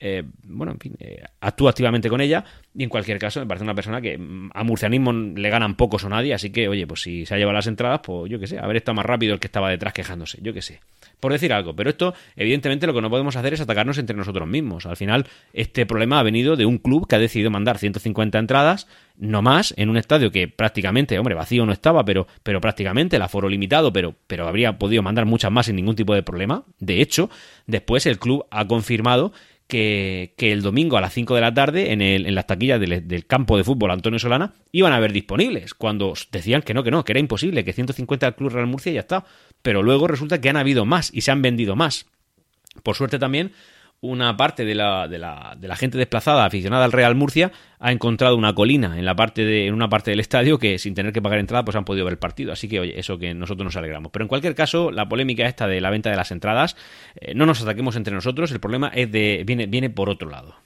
eh, 0.00 0.24
bueno, 0.44 0.72
en 0.72 0.78
fin, 0.78 0.96
eh, 0.98 1.22
actúa 1.40 1.70
activamente 1.70 2.08
con 2.08 2.20
ella 2.20 2.44
y 2.74 2.82
en 2.82 2.88
cualquier 2.88 3.18
caso 3.18 3.40
me 3.40 3.46
parece 3.46 3.64
una 3.64 3.74
persona 3.74 4.00
que 4.00 4.16
mm, 4.16 4.50
a 4.54 4.64
murcianismo 4.64 5.12
le 5.12 5.50
ganan 5.50 5.76
pocos 5.76 6.04
o 6.04 6.08
nadie, 6.08 6.34
así 6.34 6.50
que 6.50 6.68
oye, 6.68 6.86
pues 6.86 7.02
si 7.02 7.26
se 7.26 7.34
ha 7.34 7.38
llevado 7.38 7.54
las 7.54 7.66
entradas, 7.66 8.00
pues 8.02 8.30
yo 8.30 8.40
qué 8.40 8.46
sé, 8.46 8.58
haber 8.58 8.76
estado 8.76 8.96
más 8.96 9.06
rápido 9.06 9.34
el 9.34 9.40
que 9.40 9.46
estaba 9.46 9.70
detrás 9.70 9.92
quejándose, 9.92 10.38
yo 10.42 10.52
qué 10.52 10.62
sé 10.62 10.80
por 11.20 11.32
decir 11.32 11.52
algo. 11.52 11.76
Pero 11.76 11.90
esto, 11.90 12.14
evidentemente, 12.34 12.86
lo 12.86 12.94
que 12.94 13.02
no 13.02 13.10
podemos 13.10 13.36
hacer 13.36 13.54
es 13.54 13.60
atacarnos 13.60 13.98
entre 13.98 14.16
nosotros 14.16 14.48
mismos. 14.48 14.86
Al 14.86 14.96
final, 14.96 15.26
este 15.52 15.86
problema 15.86 16.18
ha 16.18 16.22
venido 16.22 16.56
de 16.56 16.66
un 16.66 16.78
club 16.78 17.06
que 17.06 17.16
ha 17.16 17.18
decidido 17.18 17.50
mandar 17.50 17.78
150 17.78 18.38
entradas, 18.38 18.88
no 19.16 19.42
más, 19.42 19.74
en 19.76 19.90
un 19.90 19.98
estadio 19.98 20.32
que 20.32 20.48
prácticamente, 20.48 21.18
hombre, 21.18 21.34
vacío 21.34 21.64
no 21.66 21.72
estaba, 21.72 22.04
pero, 22.04 22.26
pero 22.42 22.60
prácticamente 22.60 23.16
el 23.16 23.22
aforo 23.22 23.48
limitado, 23.48 23.92
pero, 23.92 24.14
pero 24.26 24.48
habría 24.48 24.78
podido 24.78 25.02
mandar 25.02 25.26
muchas 25.26 25.52
más 25.52 25.66
sin 25.66 25.76
ningún 25.76 25.94
tipo 25.94 26.14
de 26.14 26.22
problema. 26.22 26.64
De 26.78 27.00
hecho, 27.00 27.30
después 27.66 28.06
el 28.06 28.18
club 28.18 28.46
ha 28.50 28.66
confirmado 28.66 29.32
que, 29.70 30.34
el 30.38 30.60
domingo 30.60 30.98
a 30.98 31.00
las 31.00 31.14
5 31.14 31.34
de 31.34 31.40
la 31.40 31.54
tarde 31.54 31.92
en, 31.92 32.02
el, 32.02 32.26
en 32.26 32.34
las 32.34 32.46
taquillas 32.46 32.78
del, 32.78 33.26
campo 33.26 33.56
de 33.56 33.64
fútbol 33.64 33.90
Antonio 33.90 34.18
Solana 34.18 34.52
iban 34.72 34.92
a 34.92 34.96
haber 34.96 35.12
disponibles, 35.12 35.72
cuando 35.72 36.12
decían 36.30 36.60
que 36.60 36.74
no, 36.74 36.82
que 36.82 36.90
no, 36.90 37.04
que 37.04 37.12
era 37.12 37.20
imposible, 37.20 37.64
que 37.64 37.72
150 37.72 38.26
al 38.26 38.36
Club 38.36 38.50
Real 38.50 38.66
Murcia 38.66 38.92
y 38.92 38.96
ya 38.96 39.00
está. 39.00 39.24
Pero 39.62 39.82
luego 39.82 40.06
resulta 40.06 40.40
que 40.40 40.50
han 40.50 40.58
habido 40.58 40.84
más 40.84 41.10
y 41.14 41.22
se 41.22 41.30
han 41.30 41.40
vendido 41.40 41.76
más. 41.76 42.06
Por 42.82 42.96
suerte 42.96 43.18
también 43.18 43.52
una 44.02 44.36
parte 44.36 44.64
de 44.64 44.74
la, 44.74 45.08
de 45.08 45.18
la, 45.18 45.54
de 45.58 45.68
la 45.68 45.76
gente 45.76 45.98
desplazada 45.98 46.46
aficionada 46.46 46.84
al 46.84 46.92
Real 46.92 47.14
Murcia 47.14 47.52
ha 47.78 47.92
encontrado 47.92 48.36
una 48.36 48.54
colina 48.54 48.98
en 48.98 49.04
la 49.04 49.14
parte 49.14 49.44
de, 49.44 49.66
en 49.66 49.74
una 49.74 49.90
parte 49.90 50.10
del 50.10 50.20
estadio 50.20 50.58
que 50.58 50.78
sin 50.78 50.94
tener 50.94 51.12
que 51.12 51.20
pagar 51.20 51.38
entrada 51.38 51.64
pues 51.64 51.76
han 51.76 51.84
podido 51.84 52.06
ver 52.06 52.12
el 52.12 52.18
partido. 52.18 52.52
Así 52.52 52.68
que 52.68 52.80
oye 52.80 52.98
eso 52.98 53.18
que 53.18 53.34
nosotros 53.34 53.64
nos 53.64 53.76
alegramos. 53.76 54.10
Pero 54.10 54.24
en 54.24 54.28
cualquier 54.28 54.54
caso 54.54 54.90
la 54.90 55.08
polémica 55.08 55.46
esta 55.46 55.66
de 55.66 55.80
la 55.80 55.90
venta 55.90 56.10
de 56.10 56.16
las 56.16 56.30
entradas 56.30 56.76
eh, 57.16 57.34
no 57.34 57.44
nos 57.44 57.60
ataquemos 57.62 57.96
entre 57.96 58.14
nosotros. 58.14 58.50
El 58.52 58.60
problema 58.60 58.88
es 58.88 59.10
de 59.12 59.42
viene 59.46 59.66
viene 59.66 59.90
por 59.90 60.08
otro 60.08 60.30
lado 60.30 60.56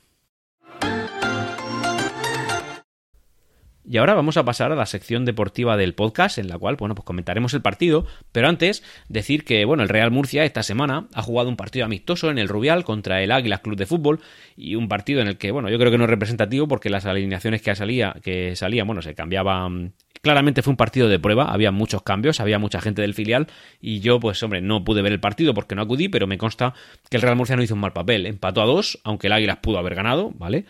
Y 3.86 3.98
ahora 3.98 4.14
vamos 4.14 4.36
a 4.36 4.44
pasar 4.44 4.72
a 4.72 4.76
la 4.76 4.86
sección 4.86 5.24
deportiva 5.24 5.76
del 5.76 5.94
podcast, 5.94 6.38
en 6.38 6.48
la 6.48 6.58
cual, 6.58 6.76
bueno, 6.76 6.94
pues 6.94 7.04
comentaremos 7.04 7.52
el 7.52 7.62
partido, 7.62 8.06
pero 8.32 8.48
antes 8.48 8.82
decir 9.08 9.44
que, 9.44 9.64
bueno, 9.64 9.82
el 9.82 9.88
Real 9.88 10.10
Murcia 10.10 10.44
esta 10.44 10.62
semana 10.62 11.06
ha 11.12 11.22
jugado 11.22 11.50
un 11.50 11.56
partido 11.56 11.84
amistoso 11.84 12.30
en 12.30 12.38
el 12.38 12.48
Rubial 12.48 12.84
contra 12.84 13.22
el 13.22 13.30
Águilas 13.30 13.60
Club 13.60 13.76
de 13.76 13.86
Fútbol 13.86 14.20
y 14.56 14.74
un 14.74 14.88
partido 14.88 15.20
en 15.20 15.28
el 15.28 15.36
que, 15.36 15.50
bueno, 15.50 15.68
yo 15.68 15.78
creo 15.78 15.90
que 15.90 15.98
no 15.98 16.04
es 16.04 16.10
representativo 16.10 16.66
porque 16.66 16.88
las 16.88 17.04
alineaciones 17.04 17.60
que 17.60 17.74
salía, 17.74 18.16
que 18.22 18.56
salían, 18.56 18.86
bueno, 18.86 19.02
se 19.02 19.14
cambiaban 19.14 19.92
Claramente 20.24 20.62
fue 20.62 20.70
un 20.70 20.78
partido 20.78 21.06
de 21.10 21.18
prueba, 21.18 21.52
había 21.52 21.70
muchos 21.70 22.02
cambios, 22.02 22.40
había 22.40 22.58
mucha 22.58 22.80
gente 22.80 23.02
del 23.02 23.12
filial 23.12 23.46
y 23.78 24.00
yo, 24.00 24.20
pues 24.20 24.42
hombre, 24.42 24.62
no 24.62 24.82
pude 24.82 25.02
ver 25.02 25.12
el 25.12 25.20
partido 25.20 25.52
porque 25.52 25.74
no 25.74 25.82
acudí, 25.82 26.08
pero 26.08 26.26
me 26.26 26.38
consta 26.38 26.72
que 27.10 27.18
el 27.18 27.22
Real 27.22 27.36
Murcia 27.36 27.56
no 27.56 27.62
hizo 27.62 27.74
un 27.74 27.80
mal 27.80 27.92
papel. 27.92 28.24
Empató 28.24 28.62
a 28.62 28.64
dos, 28.64 28.98
aunque 29.04 29.26
el 29.26 29.34
Águilas 29.34 29.58
pudo 29.58 29.76
haber 29.76 29.94
ganado, 29.94 30.32
¿vale? 30.38 30.64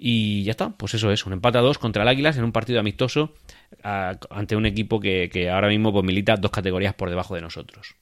Y 0.00 0.44
ya 0.44 0.52
está, 0.52 0.70
pues 0.70 0.94
eso 0.94 1.10
es, 1.10 1.26
un 1.26 1.32
empate 1.32 1.58
a 1.58 1.60
dos 1.60 1.78
contra 1.78 2.02
el 2.02 2.08
Águilas 2.08 2.36
en 2.36 2.44
un 2.44 2.52
partido 2.52 2.78
amistoso 2.78 3.34
ante 3.82 4.54
un 4.54 4.64
equipo 4.64 5.00
que, 5.00 5.50
ahora 5.52 5.68
mismo 5.68 5.92
pues, 5.92 6.04
milita 6.04 6.36
dos 6.36 6.52
categorías 6.52 6.94
por 6.94 7.10
debajo 7.10 7.34
de 7.34 7.40
nosotros. 7.40 7.96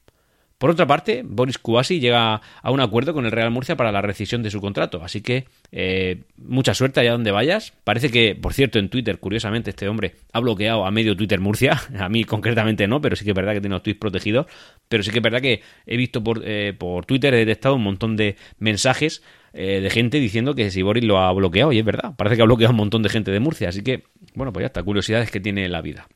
Por 0.59 0.71
otra 0.71 0.87
parte, 0.87 1.23
Boris 1.23 1.59
Kouassi 1.59 2.01
llega 2.01 2.41
a 2.63 2.71
un 2.71 2.81
acuerdo 2.81 3.13
con 3.13 3.27
el 3.27 3.33
Real 3.33 3.51
Murcia 3.51 3.77
para 3.77 3.93
la 3.93 4.01
rescisión 4.01 4.43
de 4.43 4.51
su 4.51 4.63
contrato, 4.63 5.03
así 5.05 5.21
que 5.21 5.45
eh, 5.71 6.23
mucha 6.39 6.73
suerte 6.73 7.01
allá 7.01 7.13
donde 7.13 7.31
vayas. 7.31 7.75
Parece 7.85 8.11
que, 8.11 8.35
por 8.35 8.55
cierto, 8.55 8.79
en 8.79 8.89
Twitter, 8.89 9.19
curiosamente, 9.19 9.69
este 9.69 9.87
hombre 9.87 10.15
ha 10.33 10.41
bloqueado 10.41 10.87
a 10.87 10.91
medio 10.91 11.15
Twitter 11.15 11.41
Murcia, 11.41 11.79
a 11.99 12.09
mí 12.09 12.25
concretamente 12.25 12.87
no, 12.87 13.03
pero 13.03 13.17
sí 13.17 13.25
que 13.25 13.33
es 13.33 13.37
verdad 13.37 13.53
que 13.53 13.61
tiene 13.61 13.75
los 13.75 13.83
tweets 13.83 14.01
protegidos, 14.01 14.47
pero 14.89 15.03
sí 15.03 15.11
que 15.11 15.19
es 15.19 15.23
verdad 15.23 15.43
que 15.43 15.61
he 15.87 15.97
visto 15.99 16.25
por, 16.25 16.41
eh, 16.43 16.73
por 16.73 17.05
Twitter, 17.05 17.35
he 17.35 17.39
detectado 17.39 17.75
un 17.75 17.83
montón 17.83 18.17
de 18.17 18.37
mensajes 18.59 19.23
eh, 19.53 19.81
de 19.81 19.91
gente 19.91 20.19
diciendo 20.19 20.55
que 20.55 20.71
si 20.71 20.81
Boris 20.81 21.05
lo 21.05 21.19
ha 21.19 21.31
bloqueado, 21.33 21.71
y 21.73 21.79
es 21.79 21.85
verdad, 21.85 22.15
parece 22.17 22.37
que 22.37 22.43
ha 22.43 22.47
bloqueado 22.47 22.73
un 22.73 22.79
montón 22.79 23.03
de 23.03 23.11
gente 23.11 23.31
de 23.31 23.41
Murcia, 23.41 23.69
así 23.69 23.83
que, 23.83 24.05
bueno, 24.35 24.55
pues 24.55 24.63
ya 24.63 24.69
está, 24.69 24.83
curiosidades 24.83 25.31
que 25.31 25.41
tiene 25.41 25.69
la 25.69 25.83
vida. 25.83 26.09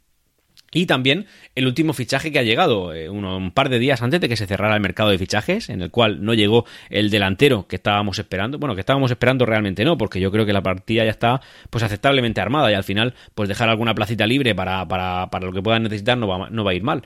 Y 0.73 0.87
también 0.87 1.27
el 1.57 1.67
último 1.67 1.93
fichaje 1.93 2.31
que 2.31 2.39
ha 2.39 2.45
llegado, 2.45 2.95
eh, 2.95 3.09
un 3.09 3.51
par 3.51 3.71
de 3.71 3.81
días 3.81 4.03
antes 4.03 4.21
de 4.21 4.29
que 4.29 4.37
se 4.37 4.47
cerrara 4.47 4.75
el 4.75 4.81
mercado 4.81 5.11
de 5.11 5.19
fichajes, 5.19 5.69
en 5.69 5.83
el 5.83 5.91
cual 5.91 6.25
no 6.25 6.33
llegó 6.33 6.65
el 6.91 7.11
delantero 7.11 7.67
que 7.67 7.77
estábamos 7.77 8.21
esperando. 8.21 8.59
Bueno, 8.59 8.77
que 8.77 8.81
estábamos 8.81 9.11
esperando 9.11 9.47
realmente 9.47 9.85
no, 9.85 9.99
porque 9.99 10.21
yo 10.21 10.31
creo 10.31 10.47
que 10.47 10.53
la 10.53 10.63
partida 10.63 11.05
ya 11.05 11.11
está 11.11 11.41
pues 11.71 11.83
aceptablemente 11.83 12.41
armada 12.41 12.71
y 12.71 12.75
al 12.75 12.85
final 12.85 13.15
pues 13.35 13.49
dejar 13.49 13.69
alguna 13.69 13.95
placita 13.95 14.27
libre 14.27 14.55
para, 14.55 14.87
para, 14.87 15.29
para 15.31 15.47
lo 15.47 15.53
que 15.53 15.61
puedan 15.63 15.83
necesitar 15.83 16.17
no 16.17 16.29
va, 16.29 16.51
no 16.51 16.63
va 16.63 16.71
a 16.71 16.75
ir 16.75 16.85
mal 16.85 17.03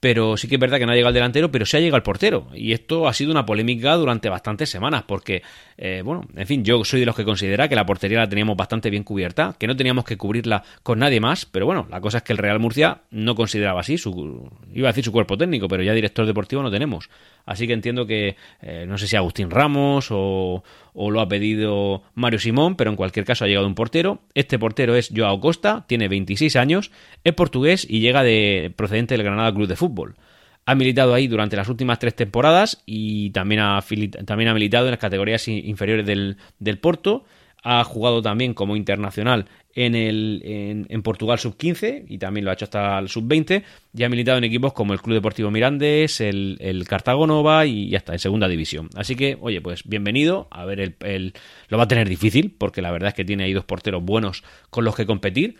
pero 0.00 0.38
sí 0.38 0.48
que 0.48 0.54
es 0.54 0.60
verdad 0.60 0.78
que 0.78 0.86
no 0.86 0.92
ha 0.92 0.94
llegado 0.94 1.10
el 1.10 1.14
delantero, 1.14 1.52
pero 1.52 1.66
sí 1.66 1.76
ha 1.76 1.80
llegado 1.80 1.98
el 1.98 2.02
portero. 2.02 2.48
Y 2.54 2.72
esto 2.72 3.06
ha 3.06 3.12
sido 3.12 3.30
una 3.30 3.44
polémica 3.44 3.94
durante 3.96 4.30
bastantes 4.30 4.70
semanas, 4.70 5.04
porque, 5.06 5.42
eh, 5.76 6.00
bueno, 6.02 6.22
en 6.34 6.46
fin, 6.46 6.64
yo 6.64 6.82
soy 6.84 7.00
de 7.00 7.06
los 7.06 7.14
que 7.14 7.24
considera 7.24 7.68
que 7.68 7.76
la 7.76 7.84
portería 7.84 8.20
la 8.20 8.28
teníamos 8.28 8.56
bastante 8.56 8.88
bien 8.88 9.04
cubierta, 9.04 9.54
que 9.58 9.66
no 9.66 9.76
teníamos 9.76 10.06
que 10.06 10.16
cubrirla 10.16 10.64
con 10.82 11.00
nadie 11.00 11.20
más, 11.20 11.44
pero 11.44 11.66
bueno, 11.66 11.86
la 11.90 12.00
cosa 12.00 12.18
es 12.18 12.24
que 12.24 12.32
el 12.32 12.38
Real 12.38 12.58
Murcia 12.58 13.02
no 13.10 13.34
consideraba 13.34 13.80
así, 13.80 13.98
su, 13.98 14.50
iba 14.72 14.88
a 14.88 14.92
decir 14.92 15.04
su 15.04 15.12
cuerpo 15.12 15.36
técnico, 15.36 15.68
pero 15.68 15.82
ya 15.82 15.92
director 15.92 16.24
deportivo 16.24 16.62
no 16.62 16.70
tenemos. 16.70 17.10
Así 17.44 17.66
que 17.66 17.74
entiendo 17.74 18.06
que, 18.06 18.36
eh, 18.62 18.86
no 18.88 18.96
sé 18.96 19.06
si 19.06 19.16
Agustín 19.16 19.50
Ramos 19.50 20.08
o, 20.10 20.62
o 20.94 21.10
lo 21.10 21.20
ha 21.20 21.28
pedido 21.28 22.02
Mario 22.14 22.38
Simón, 22.38 22.76
pero 22.76 22.90
en 22.90 22.96
cualquier 22.96 23.26
caso 23.26 23.44
ha 23.44 23.48
llegado 23.48 23.66
un 23.66 23.74
portero. 23.74 24.20
Este 24.34 24.58
portero 24.58 24.94
es 24.94 25.10
Joao 25.14 25.40
Costa, 25.40 25.84
tiene 25.86 26.08
26 26.08 26.56
años, 26.56 26.90
es 27.22 27.34
portugués 27.34 27.86
y 27.88 28.00
llega 28.00 28.22
de 28.22 28.72
procedente 28.76 29.14
del 29.14 29.24
Granada 29.24 29.52
Club 29.52 29.66
de 29.66 29.76
Fútbol. 29.76 29.89
Ha 30.66 30.74
militado 30.74 31.14
ahí 31.14 31.26
durante 31.26 31.56
las 31.56 31.68
últimas 31.68 31.98
tres 31.98 32.14
temporadas 32.14 32.82
y 32.86 33.30
también 33.30 33.60
ha, 33.60 33.82
también 34.24 34.50
ha 34.50 34.54
militado 34.54 34.86
en 34.86 34.92
las 34.92 35.00
categorías 35.00 35.48
inferiores 35.48 36.06
del, 36.06 36.36
del 36.58 36.78
Porto 36.78 37.24
ha 37.62 37.84
jugado 37.84 38.22
también 38.22 38.54
como 38.54 38.76
internacional 38.76 39.46
en, 39.74 39.94
el, 39.94 40.86
en, 40.88 41.02
Portugal 41.02 41.38
sub-15 41.38 42.04
y 42.08 42.18
también 42.18 42.44
lo 42.44 42.50
ha 42.50 42.54
hecho 42.54 42.64
hasta 42.64 42.98
el 42.98 43.08
sub-20 43.08 43.62
y 43.94 44.02
ha 44.02 44.08
militado 44.08 44.38
en 44.38 44.44
equipos 44.44 44.72
como 44.72 44.92
el 44.92 45.00
Club 45.00 45.14
Deportivo 45.14 45.50
Mirandes, 45.50 46.20
el, 46.20 46.56
el 46.60 46.86
Cartago 46.88 47.26
Nova 47.26 47.66
y 47.66 47.90
ya 47.90 47.98
está, 47.98 48.12
en 48.12 48.18
segunda 48.18 48.48
división. 48.48 48.88
Así 48.96 49.14
que, 49.14 49.38
oye, 49.40 49.60
pues 49.60 49.82
bienvenido. 49.84 50.48
A 50.50 50.64
ver, 50.64 50.80
el, 50.80 50.96
el, 51.00 51.34
lo 51.68 51.78
va 51.78 51.84
a 51.84 51.88
tener 51.88 52.08
difícil 52.08 52.54
porque 52.56 52.82
la 52.82 52.90
verdad 52.90 53.08
es 53.08 53.14
que 53.14 53.24
tiene 53.24 53.44
ahí 53.44 53.52
dos 53.52 53.64
porteros 53.64 54.02
buenos 54.02 54.42
con 54.70 54.84
los 54.84 54.96
que 54.96 55.06
competir. 55.06 55.56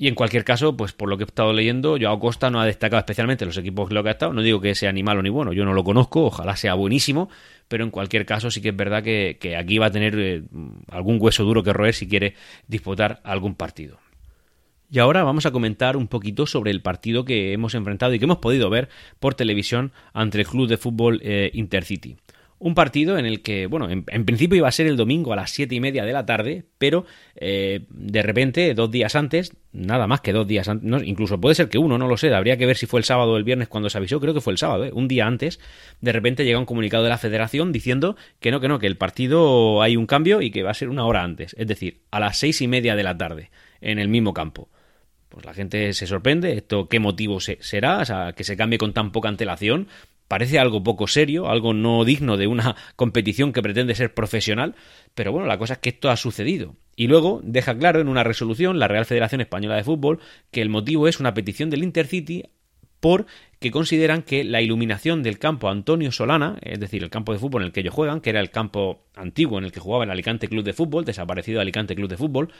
Y 0.00 0.08
en 0.08 0.14
cualquier 0.14 0.44
caso, 0.44 0.78
pues 0.78 0.94
por 0.94 1.10
lo 1.10 1.18
que 1.18 1.24
he 1.24 1.26
estado 1.26 1.52
leyendo, 1.52 1.98
Joao 2.00 2.18
Costa 2.18 2.48
no 2.48 2.58
ha 2.58 2.64
destacado 2.64 3.00
especialmente 3.00 3.44
los 3.44 3.58
equipos 3.58 3.86
que 3.86 3.94
lo 3.94 4.02
que 4.02 4.08
ha 4.08 4.12
estado. 4.12 4.32
No 4.32 4.40
digo 4.40 4.58
que 4.58 4.74
sea 4.74 4.92
ni 4.92 5.02
malo 5.02 5.20
ni 5.20 5.28
bueno, 5.28 5.52
yo 5.52 5.66
no 5.66 5.74
lo 5.74 5.84
conozco, 5.84 6.24
ojalá 6.24 6.56
sea 6.56 6.72
buenísimo, 6.72 7.28
pero 7.68 7.84
en 7.84 7.90
cualquier 7.90 8.24
caso 8.24 8.50
sí 8.50 8.62
que 8.62 8.70
es 8.70 8.76
verdad 8.76 9.02
que, 9.02 9.36
aquí 9.58 9.76
va 9.76 9.88
a 9.88 9.90
tener 9.90 10.18
eh, 10.18 10.42
algún 10.90 11.18
hueso 11.20 11.44
duro 11.44 11.62
que 11.62 11.74
roer 11.74 11.92
si 11.92 12.08
quiere 12.08 12.32
disputar 12.66 13.20
algún 13.24 13.54
partido. 13.54 13.98
Y 14.90 15.00
ahora 15.00 15.22
vamos 15.22 15.44
a 15.44 15.50
comentar 15.50 15.98
un 15.98 16.08
poquito 16.08 16.46
sobre 16.46 16.70
el 16.70 16.80
partido 16.80 17.26
que 17.26 17.52
hemos 17.52 17.74
enfrentado 17.74 18.14
y 18.14 18.18
que 18.18 18.24
hemos 18.24 18.38
podido 18.38 18.70
ver 18.70 18.88
por 19.18 19.34
televisión 19.34 19.92
ante 20.14 20.38
el 20.38 20.46
club 20.46 20.66
de 20.66 20.78
fútbol 20.78 21.20
eh, 21.22 21.50
Intercity. 21.52 22.16
Un 22.62 22.74
partido 22.74 23.16
en 23.16 23.24
el 23.24 23.40
que, 23.40 23.66
bueno, 23.66 23.88
en, 23.88 24.24
principio 24.26 24.58
iba 24.58 24.68
a 24.68 24.72
ser 24.72 24.86
el 24.86 24.98
domingo 24.98 25.32
a 25.32 25.36
las 25.36 25.50
siete 25.50 25.74
y 25.74 25.80
media 25.80 26.04
de 26.04 26.12
la 26.12 26.26
tarde, 26.26 26.64
pero 26.76 27.06
eh, 27.34 27.86
de 27.88 28.22
repente, 28.22 28.74
dos 28.74 28.90
días 28.90 29.16
antes, 29.16 29.56
nada 29.72 30.06
más 30.06 30.20
que 30.20 30.34
dos 30.34 30.46
días 30.46 30.68
antes, 30.68 31.02
incluso 31.08 31.40
puede 31.40 31.54
ser 31.54 31.70
que 31.70 31.78
uno, 31.78 31.96
no 31.96 32.06
lo 32.06 32.18
sé, 32.18 32.34
habría 32.34 32.58
que 32.58 32.66
ver 32.66 32.76
si 32.76 32.84
fue 32.84 33.00
el 33.00 33.04
sábado 33.04 33.32
o 33.32 33.38
el 33.38 33.44
viernes 33.44 33.68
cuando 33.68 33.88
se 33.88 33.96
avisó, 33.96 34.20
creo 34.20 34.34
que 34.34 34.42
fue 34.42 34.52
el 34.52 34.58
sábado, 34.58 34.84
¿eh? 34.84 34.90
un 34.92 35.08
día 35.08 35.26
antes, 35.26 35.58
de 36.02 36.12
repente 36.12 36.44
llega 36.44 36.58
un 36.58 36.66
comunicado 36.66 37.02
de 37.02 37.08
la 37.08 37.16
federación 37.16 37.72
diciendo 37.72 38.14
que 38.40 38.50
no, 38.50 38.60
que 38.60 38.68
no, 38.68 38.78
que 38.78 38.86
el 38.86 38.98
partido 38.98 39.80
hay 39.80 39.96
un 39.96 40.04
cambio 40.04 40.42
y 40.42 40.50
que 40.50 40.62
va 40.62 40.72
a 40.72 40.74
ser 40.74 40.90
una 40.90 41.06
hora 41.06 41.22
antes, 41.22 41.56
es 41.58 41.66
decir, 41.66 42.02
a 42.10 42.20
las 42.20 42.38
seis 42.38 42.60
y 42.60 42.68
media 42.68 42.94
de 42.94 43.02
la 43.04 43.16
tarde, 43.16 43.50
en 43.80 43.98
el 43.98 44.08
mismo 44.08 44.34
campo 44.34 44.68
pues 45.30 45.46
la 45.46 45.54
gente 45.54 45.94
se 45.94 46.06
sorprende, 46.06 46.52
esto 46.54 46.88
qué 46.88 46.98
motivo 46.98 47.38
será, 47.40 47.98
o 48.00 48.04
sea, 48.04 48.32
que 48.32 48.42
se 48.42 48.56
cambie 48.56 48.78
con 48.78 48.92
tan 48.92 49.12
poca 49.12 49.28
antelación, 49.28 49.86
Parece 50.30 50.60
algo 50.60 50.84
poco 50.84 51.08
serio, 51.08 51.48
algo 51.50 51.74
no 51.74 52.04
digno 52.04 52.36
de 52.36 52.46
una 52.46 52.76
competición 52.94 53.52
que 53.52 53.62
pretende 53.62 53.96
ser 53.96 54.14
profesional, 54.14 54.76
pero 55.16 55.32
bueno, 55.32 55.48
la 55.48 55.58
cosa 55.58 55.72
es 55.72 55.78
que 55.80 55.88
esto 55.88 56.08
ha 56.08 56.16
sucedido. 56.16 56.76
Y 56.94 57.08
luego 57.08 57.40
deja 57.42 57.76
claro 57.76 58.00
en 58.00 58.06
una 58.06 58.22
resolución 58.22 58.78
la 58.78 58.86
Real 58.86 59.06
Federación 59.06 59.40
Española 59.40 59.74
de 59.74 59.82
Fútbol 59.82 60.20
que 60.52 60.62
el 60.62 60.68
motivo 60.68 61.08
es 61.08 61.18
una 61.18 61.34
petición 61.34 61.68
del 61.68 61.82
Intercity 61.82 62.44
porque 63.00 63.70
consideran 63.70 64.22
que 64.22 64.44
la 64.44 64.60
iluminación 64.60 65.22
del 65.22 65.38
campo 65.38 65.68
Antonio 65.68 66.12
Solana, 66.12 66.58
es 66.62 66.78
decir, 66.78 67.02
el 67.02 67.10
campo 67.10 67.32
de 67.32 67.38
fútbol 67.38 67.62
en 67.62 67.66
el 67.66 67.72
que 67.72 67.80
ellos 67.80 67.94
juegan, 67.94 68.20
que 68.20 68.30
era 68.30 68.40
el 68.40 68.50
campo 68.50 69.02
antiguo 69.16 69.58
en 69.58 69.64
el 69.64 69.72
que 69.72 69.80
jugaba 69.80 70.04
el 70.04 70.10
Alicante 70.10 70.48
Club 70.48 70.64
de 70.64 70.72
Fútbol, 70.72 71.04
desaparecido 71.04 71.60
Alicante 71.60 71.94
Club 71.94 72.08
de 72.08 72.16
Fútbol, 72.16 72.52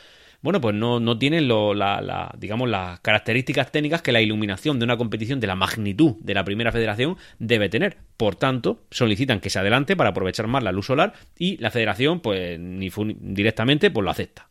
bueno, 0.43 0.61
pues 0.61 0.75
no, 0.75 1.01
no 1.01 1.19
tienen 1.19 1.49
lo, 1.49 1.75
la, 1.75 2.35
digamos, 2.39 2.69
las 2.69 3.01
características 3.01 3.71
técnicas 3.71 4.01
que 4.01 4.13
la 4.13 4.23
iluminación 4.23 4.79
de 4.79 4.85
una 4.85 4.97
competición 4.97 5.39
de 5.39 5.47
la 5.47 5.55
magnitud 5.55 6.15
de 6.21 6.33
la 6.33 6.45
primera 6.45 6.73
federación 6.73 7.19
debe 7.39 7.69
tener. 7.69 7.99
Por 8.17 8.37
tanto, 8.37 8.81
solicitan 8.91 9.41
que 9.41 9.51
se 9.51 9.59
adelante 9.59 9.97
para 9.97 10.11
aprovechar 10.11 10.47
más 10.47 10.63
la 10.63 10.73
luz 10.73 10.87
solar 10.87 11.13
y 11.39 11.59
la 11.59 11.71
federación, 11.71 12.21
pues, 12.21 12.59
ni 12.59 12.91
directamente, 13.21 13.91
pues 13.91 14.03
lo 14.03 14.11
acepta. 14.11 14.49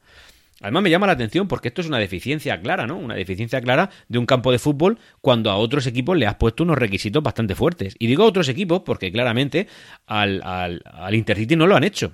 Además 0.62 0.84
me 0.84 0.90
llama 0.90 1.08
la 1.08 1.14
atención 1.14 1.48
porque 1.48 1.70
esto 1.70 1.82
es 1.82 1.88
una 1.88 2.00
deficiencia 2.00 2.60
clara, 2.62 2.86
¿no? 2.86 2.98
Una 2.98 3.16
deficiencia 3.16 3.62
clara 3.62 3.90
de 4.08 4.20
un 4.20 4.26
campo 4.26 4.52
de 4.52 4.60
fútbol 4.60 5.00
cuando 5.22 5.52
a 5.52 5.58
otros 5.58 5.88
equipos 5.88 6.18
le 6.18 6.28
has 6.28 6.36
puesto 6.36 6.64
unos 6.64 6.78
requisitos 6.78 7.24
bastante 7.24 7.56
fuertes. 7.56 7.96
Y 8.00 8.08
digo 8.08 8.24
a 8.24 8.28
otros 8.28 8.50
equipos 8.50 8.82
porque 8.86 9.12
claramente 9.12 9.68
al, 10.06 10.42
al, 10.44 10.82
al 10.86 11.16
Intercity 11.16 11.56
no 11.56 11.68
lo 11.68 11.76
han 11.76 11.84
hecho 11.84 12.12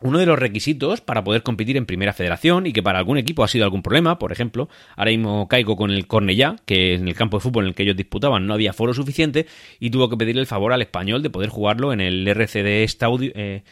uno 0.00 0.18
de 0.18 0.26
los 0.26 0.38
requisitos 0.38 1.00
para 1.00 1.22
poder 1.22 1.42
competir 1.42 1.76
en 1.76 1.86
Primera 1.86 2.12
Federación 2.12 2.66
y 2.66 2.72
que 2.72 2.82
para 2.82 2.98
algún 2.98 3.18
equipo 3.18 3.44
ha 3.44 3.48
sido 3.48 3.64
algún 3.64 3.82
problema, 3.82 4.18
por 4.18 4.32
ejemplo, 4.32 4.68
ahora 4.96 5.10
mismo 5.10 5.46
caigo 5.48 5.76
con 5.76 5.90
el 5.90 6.06
Cornellá, 6.06 6.56
que 6.64 6.94
en 6.94 7.08
el 7.08 7.14
campo 7.14 7.36
de 7.36 7.42
fútbol 7.42 7.64
en 7.64 7.68
el 7.68 7.74
que 7.74 7.82
ellos 7.82 7.96
disputaban 7.96 8.46
no 8.46 8.54
había 8.54 8.72
foro 8.72 8.94
suficiente 8.94 9.46
y 9.78 9.90
tuvo 9.90 10.08
que 10.08 10.16
pedirle 10.16 10.40
el 10.40 10.46
favor 10.46 10.72
al 10.72 10.82
español 10.82 11.22
de 11.22 11.30
poder 11.30 11.50
jugarlo 11.50 11.92
en 11.92 12.00
el 12.00 12.26
RCDE, 12.26 12.86
eh, 13.34 13.62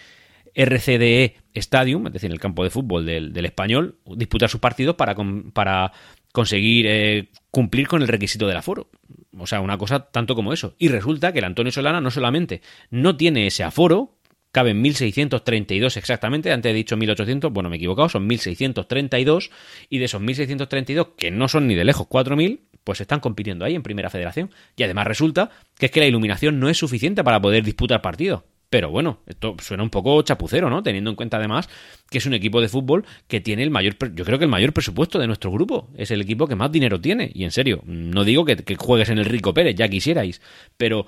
RCDE 0.54 1.36
Stadium, 1.54 2.06
es 2.06 2.12
decir, 2.12 2.28
en 2.30 2.32
el 2.32 2.40
campo 2.40 2.64
de 2.64 2.70
fútbol 2.70 3.06
del, 3.06 3.44
español, 3.44 3.98
disputar 4.16 4.48
sus 4.48 4.60
partidos 4.60 4.96
para, 4.96 5.16
para 5.52 5.92
conseguir 6.32 6.86
eh, 6.88 7.28
cumplir 7.50 7.88
con 7.88 8.02
el 8.02 8.08
requisito 8.08 8.46
del 8.46 8.56
aforo. 8.56 8.90
O 9.36 9.46
sea, 9.46 9.60
una 9.60 9.78
cosa 9.78 10.10
tanto 10.10 10.34
como 10.34 10.52
eso. 10.52 10.74
Y 10.78 10.88
resulta 10.88 11.32
que 11.32 11.38
el 11.38 11.44
Antonio 11.44 11.72
Solana 11.72 12.00
no 12.00 12.10
solamente 12.10 12.62
no 12.90 13.16
tiene 13.16 13.46
ese 13.46 13.64
aforo, 13.64 14.18
caben 14.52 14.80
1632 14.80 15.96
exactamente, 15.96 16.52
antes 16.52 16.70
he 16.70 16.74
dicho 16.74 16.96
1800, 16.96 17.52
bueno, 17.52 17.68
me 17.68 17.76
he 17.76 17.78
equivocado, 17.78 18.08
son 18.08 18.26
1632 18.26 19.50
y 19.88 19.98
de 19.98 20.04
esos 20.04 20.20
1632, 20.20 21.08
que 21.16 21.30
no 21.30 21.48
son 21.48 21.66
ni 21.66 21.74
de 21.74 21.84
lejos 21.84 22.06
4000, 22.06 22.60
pues 22.84 23.00
están 23.00 23.20
compitiendo 23.20 23.64
ahí 23.64 23.74
en 23.74 23.82
Primera 23.82 24.10
Federación. 24.10 24.50
Y 24.76 24.82
además 24.82 25.06
resulta 25.06 25.50
que 25.78 25.86
es 25.86 25.92
que 25.92 26.00
la 26.00 26.06
iluminación 26.06 26.58
no 26.58 26.68
es 26.68 26.78
suficiente 26.78 27.22
para 27.22 27.40
poder 27.40 27.62
disputar 27.62 28.00
partidos. 28.00 28.44
Pero 28.70 28.90
bueno, 28.90 29.20
esto 29.26 29.56
suena 29.60 29.82
un 29.82 29.88
poco 29.88 30.20
chapucero, 30.22 30.68
¿no? 30.68 30.82
Teniendo 30.82 31.08
en 31.08 31.16
cuenta 31.16 31.38
además 31.38 31.68
que 32.10 32.18
es 32.18 32.26
un 32.26 32.34
equipo 32.34 32.60
de 32.60 32.68
fútbol 32.68 33.04
que 33.26 33.40
tiene 33.40 33.62
el 33.62 33.70
mayor, 33.70 33.96
yo 34.14 34.24
creo 34.24 34.38
que 34.38 34.44
el 34.44 34.50
mayor 34.50 34.72
presupuesto 34.72 35.18
de 35.18 35.26
nuestro 35.26 35.50
grupo. 35.50 35.88
Es 35.96 36.10
el 36.10 36.20
equipo 36.20 36.46
que 36.46 36.54
más 36.54 36.70
dinero 36.70 37.00
tiene. 37.00 37.30
Y 37.32 37.44
en 37.44 37.50
serio, 37.50 37.82
no 37.86 38.24
digo 38.24 38.44
que, 38.44 38.76
juegues 38.76 39.08
en 39.08 39.18
el 39.18 39.24
Rico 39.24 39.54
Pérez, 39.54 39.74
ya 39.74 39.88
quisierais, 39.88 40.42
pero 40.76 41.06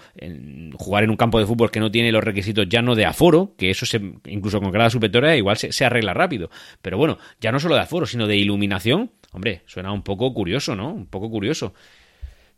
jugar 0.75 1.05
en 1.05 1.11
un 1.11 1.17
campo 1.17 1.39
de 1.39 1.47
fútbol 1.47 1.71
que 1.71 1.81
no 1.81 1.91
tiene 1.91 2.13
los 2.13 2.25
requisitos 2.25 2.67
ya 2.69 2.81
no 2.81 2.95
de 2.95 3.05
aforo, 3.05 3.55
que 3.59 3.71
eso 3.71 3.85
se, 3.85 4.01
incluso 4.27 4.61
con 4.61 4.71
grada 4.71 4.91
superior 4.91 5.35
igual 5.35 5.57
se 5.57 5.85
arregla 5.85 6.15
rápido. 6.15 6.51
Pero 6.81 6.97
bueno, 6.97 7.19
ya 7.41 7.53
no 7.53 7.61
solo 7.61 7.75
de 7.75 7.83
aforo, 7.83 8.07
sino 8.07 8.27
de 8.27 8.37
iluminación, 8.37 9.11
hombre, 9.33 9.63
suena 9.67 9.93
un 9.93 10.03
poco 10.03 10.33
curioso, 10.33 10.75
¿no? 10.75 10.93
Un 10.93 11.07
poco 11.07 11.31
curioso. 11.31 11.75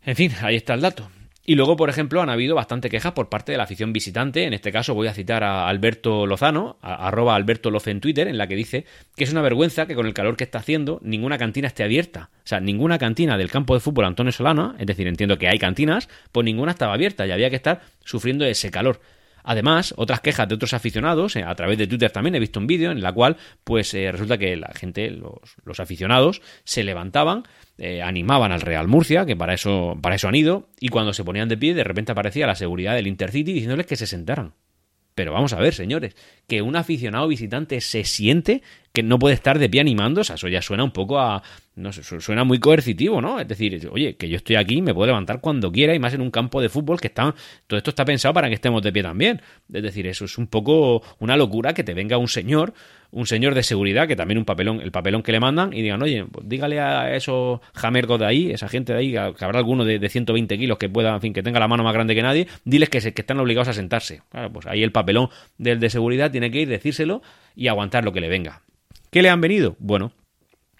En 0.05 0.15
fin, 0.15 0.31
ahí 0.41 0.55
está 0.55 0.73
el 0.73 0.81
dato. 0.81 1.09
Y 1.45 1.55
luego, 1.55 1.75
por 1.75 1.89
ejemplo, 1.89 2.21
han 2.21 2.29
habido 2.29 2.55
bastante 2.55 2.89
quejas 2.89 3.11
por 3.11 3.27
parte 3.27 3.51
de 3.51 3.57
la 3.57 3.65
afición 3.65 3.91
visitante. 3.91 4.45
En 4.45 4.53
este 4.53 4.71
caso 4.71 4.93
voy 4.93 5.07
a 5.07 5.13
citar 5.13 5.43
a 5.43 5.67
Alberto 5.67 6.25
Lozano, 6.25 6.77
arroba 6.81 7.35
Alberto 7.35 7.69
Loz 7.69 7.87
en 7.87 7.99
Twitter, 7.99 8.29
en 8.29 8.37
la 8.37 8.47
que 8.47 8.55
dice 8.55 8.85
que 9.17 9.25
es 9.25 9.31
una 9.33 9.41
vergüenza 9.41 9.85
que 9.85 9.93
con 9.93 10.05
el 10.05 10.13
calor 10.13 10.37
que 10.37 10.45
está 10.45 10.59
haciendo 10.59 10.99
ninguna 11.03 11.37
cantina 11.37 11.67
esté 11.67 11.83
abierta. 11.83 12.29
O 12.37 12.47
sea, 12.47 12.61
ninguna 12.61 12.97
cantina 12.97 13.37
del 13.37 13.51
campo 13.51 13.73
de 13.73 13.81
fútbol 13.81 14.05
Antonio 14.05 14.31
Solano, 14.31 14.75
es 14.79 14.87
decir, 14.87 15.05
entiendo 15.05 15.37
que 15.37 15.49
hay 15.49 15.59
cantinas, 15.59 16.07
pues 16.31 16.45
ninguna 16.45 16.71
estaba 16.71 16.93
abierta 16.93 17.27
y 17.27 17.31
había 17.31 17.49
que 17.49 17.57
estar 17.57 17.81
sufriendo 18.05 18.45
ese 18.45 18.71
calor. 18.71 19.01
Además, 19.43 19.93
otras 19.97 20.21
quejas 20.21 20.47
de 20.47 20.55
otros 20.55 20.73
aficionados, 20.73 21.35
eh, 21.35 21.43
a 21.43 21.53
través 21.55 21.77
de 21.77 21.87
Twitter 21.87 22.11
también 22.11 22.35
he 22.35 22.39
visto 22.39 22.59
un 22.59 22.67
vídeo 22.67 22.91
en 22.91 23.01
la 23.01 23.11
cual, 23.11 23.37
pues 23.63 23.93
eh, 23.93 24.11
resulta 24.11 24.37
que 24.37 24.55
la 24.55 24.71
gente, 24.73 25.11
los, 25.11 25.79
aficionados, 25.79 26.41
se 26.63 26.83
levantaban, 26.83 27.43
eh, 27.77 28.01
animaban 28.01 28.51
al 28.51 28.61
Real 28.61 28.87
Murcia, 28.87 29.25
que 29.25 29.35
para 29.35 29.53
eso, 29.53 29.97
para 30.01 30.15
eso 30.15 30.27
han 30.27 30.35
ido, 30.35 30.69
y 30.79 30.89
cuando 30.89 31.13
se 31.13 31.23
ponían 31.23 31.49
de 31.49 31.57
pie, 31.57 31.73
de 31.73 31.83
repente 31.83 32.11
aparecía 32.11 32.47
la 32.47 32.55
seguridad 32.55 32.95
del 32.95 33.07
Intercity 33.07 33.53
diciéndoles 33.53 33.85
que 33.85 33.95
se 33.95 34.07
sentaran. 34.07 34.53
Pero 35.15 35.31
vamos 35.33 35.53
a 35.53 35.59
ver, 35.59 35.73
señores, 35.73 36.15
que 36.47 36.61
un 36.61 36.75
aficionado 36.75 37.27
visitante 37.27 37.81
se 37.81 38.03
siente 38.03 38.61
que 38.91 39.01
no 39.01 39.17
puede 39.17 39.33
estar 39.33 39.57
de 39.57 39.69
pie 39.69 39.81
animando, 39.81 40.21
o 40.21 40.23
sea, 40.23 40.35
eso 40.35 40.47
ya 40.47 40.61
suena 40.61 40.83
un 40.83 40.91
poco 40.91 41.19
a. 41.19 41.41
No 41.75 41.91
sé, 41.91 42.03
suena 42.03 42.43
muy 42.43 42.59
coercitivo, 42.59 43.19
¿no? 43.19 43.39
Es 43.39 43.47
decir, 43.47 43.89
oye, 43.91 44.15
que 44.15 44.29
yo 44.29 44.37
estoy 44.37 44.55
aquí, 44.55 44.81
me 44.83 44.93
puedo 44.93 45.07
levantar 45.07 45.41
cuando 45.41 45.71
quiera 45.71 45.95
y 45.95 45.99
más 45.99 46.13
en 46.13 46.21
un 46.21 46.29
campo 46.29 46.61
de 46.61 46.69
fútbol 46.69 47.01
que 47.01 47.07
está. 47.07 47.33
Todo 47.65 47.77
esto 47.77 47.89
está 47.89 48.05
pensado 48.05 48.33
para 48.33 48.47
que 48.47 48.55
estemos 48.55 48.83
de 48.83 48.91
pie 48.91 49.01
también. 49.01 49.41
Es 49.71 49.81
decir, 49.81 50.05
eso 50.05 50.25
es 50.25 50.37
un 50.37 50.45
poco 50.45 51.01
una 51.17 51.35
locura 51.35 51.73
que 51.73 51.83
te 51.83 51.95
venga 51.95 52.17
un 52.17 52.27
señor 52.27 52.75
un 53.13 53.27
señor 53.27 53.53
de 53.53 53.63
seguridad, 53.63 54.07
que 54.07 54.15
también 54.15 54.39
un 54.39 54.45
papelón, 54.45 54.81
el 54.81 54.91
papelón 54.91 55.21
que 55.21 55.31
le 55.31 55.39
mandan, 55.39 55.71
y 55.71 55.81
digan, 55.81 56.01
oye, 56.01 56.25
pues 56.25 56.47
dígale 56.49 56.79
a 56.79 57.15
esos 57.15 57.59
jamergos 57.73 58.19
de 58.19 58.25
ahí, 58.25 58.51
esa 58.51 58.67
gente 58.67 58.91
de 58.91 58.99
ahí, 58.99 59.11
que 59.11 59.45
habrá 59.45 59.59
alguno 59.59 59.85
de, 59.85 60.09
120 60.09 60.57
kilos 60.57 60.77
que 60.77 60.89
pueda, 60.89 61.13
en 61.13 61.21
fin, 61.21 61.33
que 61.33 61.43
tenga 61.43 61.59
la 61.59 61.67
mano 61.67 61.83
más 61.83 61.93
grande 61.93 62.15
que 62.15 62.23
nadie, 62.23 62.47
diles 62.65 62.89
que, 62.89 63.01
se, 63.01 63.13
que 63.13 63.21
están 63.21 63.39
obligados 63.39 63.67
a 63.67 63.73
sentarse. 63.73 64.21
Claro, 64.29 64.51
pues 64.51 64.65
ahí 64.65 64.83
el 64.83 64.91
papelón 64.91 65.29
del 65.57 65.79
de 65.79 65.89
seguridad 65.89 66.31
tiene 66.31 66.51
que 66.51 66.61
ir, 66.61 66.67
decírselo 66.67 67.21
y 67.55 67.67
aguantar 67.67 68.03
lo 68.03 68.11
que 68.11 68.19
le 68.19 68.29
venga. 68.29 68.61
¿Qué 69.11 69.21
le 69.21 69.29
han 69.29 69.41
venido? 69.41 69.75
Bueno, 69.77 70.11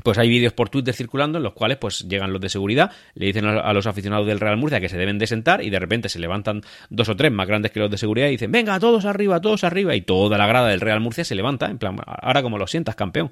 pues 0.04 0.18
hay 0.18 0.30
vídeos 0.30 0.54
por 0.54 0.70
Twitter 0.70 0.94
circulando 0.94 1.38
en 1.38 1.44
los 1.44 1.54
cuales 1.54 1.78
pues 1.78 2.08
llegan 2.08 2.32
los 2.32 2.42
de 2.42 2.50
seguridad, 2.50 2.92
le 3.16 3.26
dicen 3.26 3.46
a 3.46 3.74
los 3.74 3.88
aficionados 3.88 4.28
del 4.28 4.40
Real 4.40 4.58
Murcia 4.58 4.80
que 4.80 4.90
se 4.90 4.98
deben 4.98 5.18
de 5.18 5.28
sentar 5.28 5.64
y 5.64 5.70
de 5.70 5.80
repente 5.80 6.10
se 6.10 6.20
levantan 6.20 6.62
dos 6.90 7.10
o 7.10 7.16
tres 7.16 7.32
más 7.32 7.48
grandes 7.48 7.72
que 7.72 7.80
los 7.80 7.90
de 7.90 7.98
seguridad 7.98 8.28
y 8.28 8.32
dicen, 8.32 8.52
venga, 8.52 8.80
todos 8.80 9.06
arriba, 9.06 9.42
todos 9.42 9.64
arriba 9.64 9.96
y 9.96 10.02
toda 10.02 10.38
la 10.38 10.46
grada 10.46 10.68
del 10.68 10.82
Real 10.82 11.00
Murcia 11.00 11.24
se 11.24 11.36
levanta, 11.36 11.68
en 11.68 11.78
plan, 11.78 11.98
ahora 12.06 12.44
como 12.44 12.58
lo 12.58 12.68
sientas, 12.68 12.96
campeón. 12.96 13.32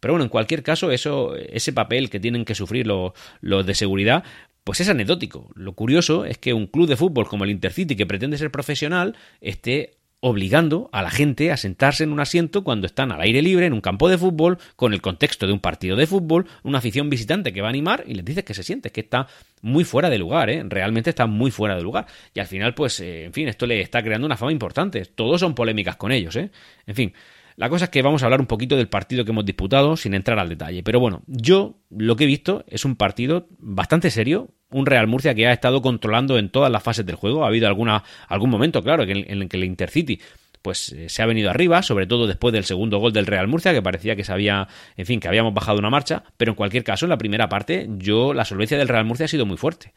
Pero 0.00 0.14
bueno, 0.14 0.24
en 0.24 0.30
cualquier 0.30 0.62
caso, 0.62 0.92
eso, 0.92 1.34
ese 1.36 1.72
papel 1.72 2.08
que 2.08 2.20
tienen 2.20 2.44
que 2.44 2.54
sufrir 2.54 2.86
los, 2.86 3.12
los 3.40 3.66
de 3.66 3.74
seguridad, 3.74 4.22
pues 4.62 4.80
es 4.80 4.88
anecdótico. 4.88 5.50
Lo 5.54 5.72
curioso 5.72 6.24
es 6.24 6.38
que 6.38 6.52
un 6.52 6.66
club 6.66 6.88
de 6.88 6.96
fútbol 6.96 7.26
como 7.26 7.44
el 7.44 7.50
Intercity, 7.50 7.96
que 7.96 8.06
pretende 8.06 8.38
ser 8.38 8.50
profesional, 8.50 9.16
esté 9.40 9.97
obligando 10.20 10.90
a 10.92 11.02
la 11.02 11.10
gente 11.10 11.52
a 11.52 11.56
sentarse 11.56 12.04
en 12.04 12.12
un 12.12 12.20
asiento 12.20 12.64
cuando 12.64 12.86
están 12.86 13.12
al 13.12 13.20
aire 13.20 13.40
libre 13.40 13.66
en 13.66 13.72
un 13.72 13.80
campo 13.80 14.08
de 14.08 14.18
fútbol 14.18 14.58
con 14.74 14.92
el 14.92 15.00
contexto 15.00 15.46
de 15.46 15.52
un 15.52 15.60
partido 15.60 15.96
de 15.96 16.06
fútbol, 16.06 16.46
una 16.64 16.78
afición 16.78 17.08
visitante 17.08 17.52
que 17.52 17.60
va 17.60 17.68
a 17.68 17.70
animar 17.70 18.04
y 18.06 18.14
les 18.14 18.24
dices 18.24 18.44
que 18.44 18.54
se 18.54 18.64
siente, 18.64 18.90
que 18.90 19.02
está 19.02 19.28
muy 19.62 19.84
fuera 19.84 20.10
de 20.10 20.18
lugar, 20.18 20.50
¿eh? 20.50 20.64
realmente 20.68 21.10
está 21.10 21.26
muy 21.26 21.50
fuera 21.50 21.76
de 21.76 21.82
lugar. 21.82 22.06
Y 22.34 22.40
al 22.40 22.46
final, 22.46 22.74
pues, 22.74 22.98
eh, 23.00 23.24
en 23.24 23.32
fin, 23.32 23.48
esto 23.48 23.66
le 23.66 23.80
está 23.80 24.02
creando 24.02 24.26
una 24.26 24.36
fama 24.36 24.52
importante. 24.52 25.04
Todos 25.04 25.40
son 25.40 25.54
polémicas 25.54 25.96
con 25.96 26.10
ellos, 26.12 26.34
¿eh? 26.36 26.50
En 26.86 26.94
fin, 26.94 27.12
la 27.58 27.68
cosa 27.68 27.86
es 27.86 27.90
que 27.90 28.02
vamos 28.02 28.22
a 28.22 28.26
hablar 28.26 28.40
un 28.40 28.46
poquito 28.46 28.76
del 28.76 28.88
partido 28.88 29.24
que 29.24 29.32
hemos 29.32 29.44
disputado 29.44 29.96
sin 29.96 30.14
entrar 30.14 30.38
al 30.38 30.48
detalle. 30.48 30.84
Pero 30.84 31.00
bueno, 31.00 31.22
yo 31.26 31.80
lo 31.90 32.14
que 32.14 32.24
he 32.24 32.26
visto 32.28 32.64
es 32.68 32.84
un 32.84 32.94
partido 32.94 33.48
bastante 33.58 34.10
serio, 34.10 34.50
un 34.70 34.86
Real 34.86 35.06
Murcia 35.06 35.34
que 35.34 35.46
ha 35.46 35.52
estado 35.52 35.82
controlando 35.82 36.38
en 36.38 36.50
todas 36.50 36.70
las 36.70 36.82
fases 36.82 37.06
del 37.06 37.16
juego. 37.16 37.44
Ha 37.44 37.48
habido 37.48 37.66
alguna, 37.66 38.04
algún 38.28 38.50
momento, 38.50 38.82
claro, 38.82 39.02
en 39.02 39.42
el 39.42 39.48
que 39.48 39.56
el 39.56 39.64
Intercity 39.64 40.20
pues 40.62 40.92
eh, 40.92 41.08
se 41.08 41.22
ha 41.22 41.26
venido 41.26 41.50
arriba, 41.50 41.82
sobre 41.82 42.06
todo 42.06 42.26
después 42.26 42.52
del 42.52 42.64
segundo 42.64 42.98
gol 42.98 43.12
del 43.12 43.26
Real 43.26 43.48
Murcia, 43.48 43.72
que 43.72 43.82
parecía 43.82 44.16
que 44.16 44.24
se 44.24 44.32
había, 44.32 44.68
en 44.96 45.06
fin, 45.06 45.20
que 45.20 45.28
habíamos 45.28 45.54
bajado 45.54 45.78
una 45.78 45.90
marcha, 45.90 46.24
pero 46.36 46.52
en 46.52 46.56
cualquier 46.56 46.84
caso, 46.84 47.06
en 47.06 47.10
la 47.10 47.18
primera 47.18 47.48
parte, 47.48 47.86
yo, 47.96 48.34
la 48.34 48.44
solvencia 48.44 48.76
del 48.76 48.88
Real 48.88 49.04
Murcia 49.04 49.26
ha 49.26 49.28
sido 49.28 49.46
muy 49.46 49.56
fuerte. 49.56 49.92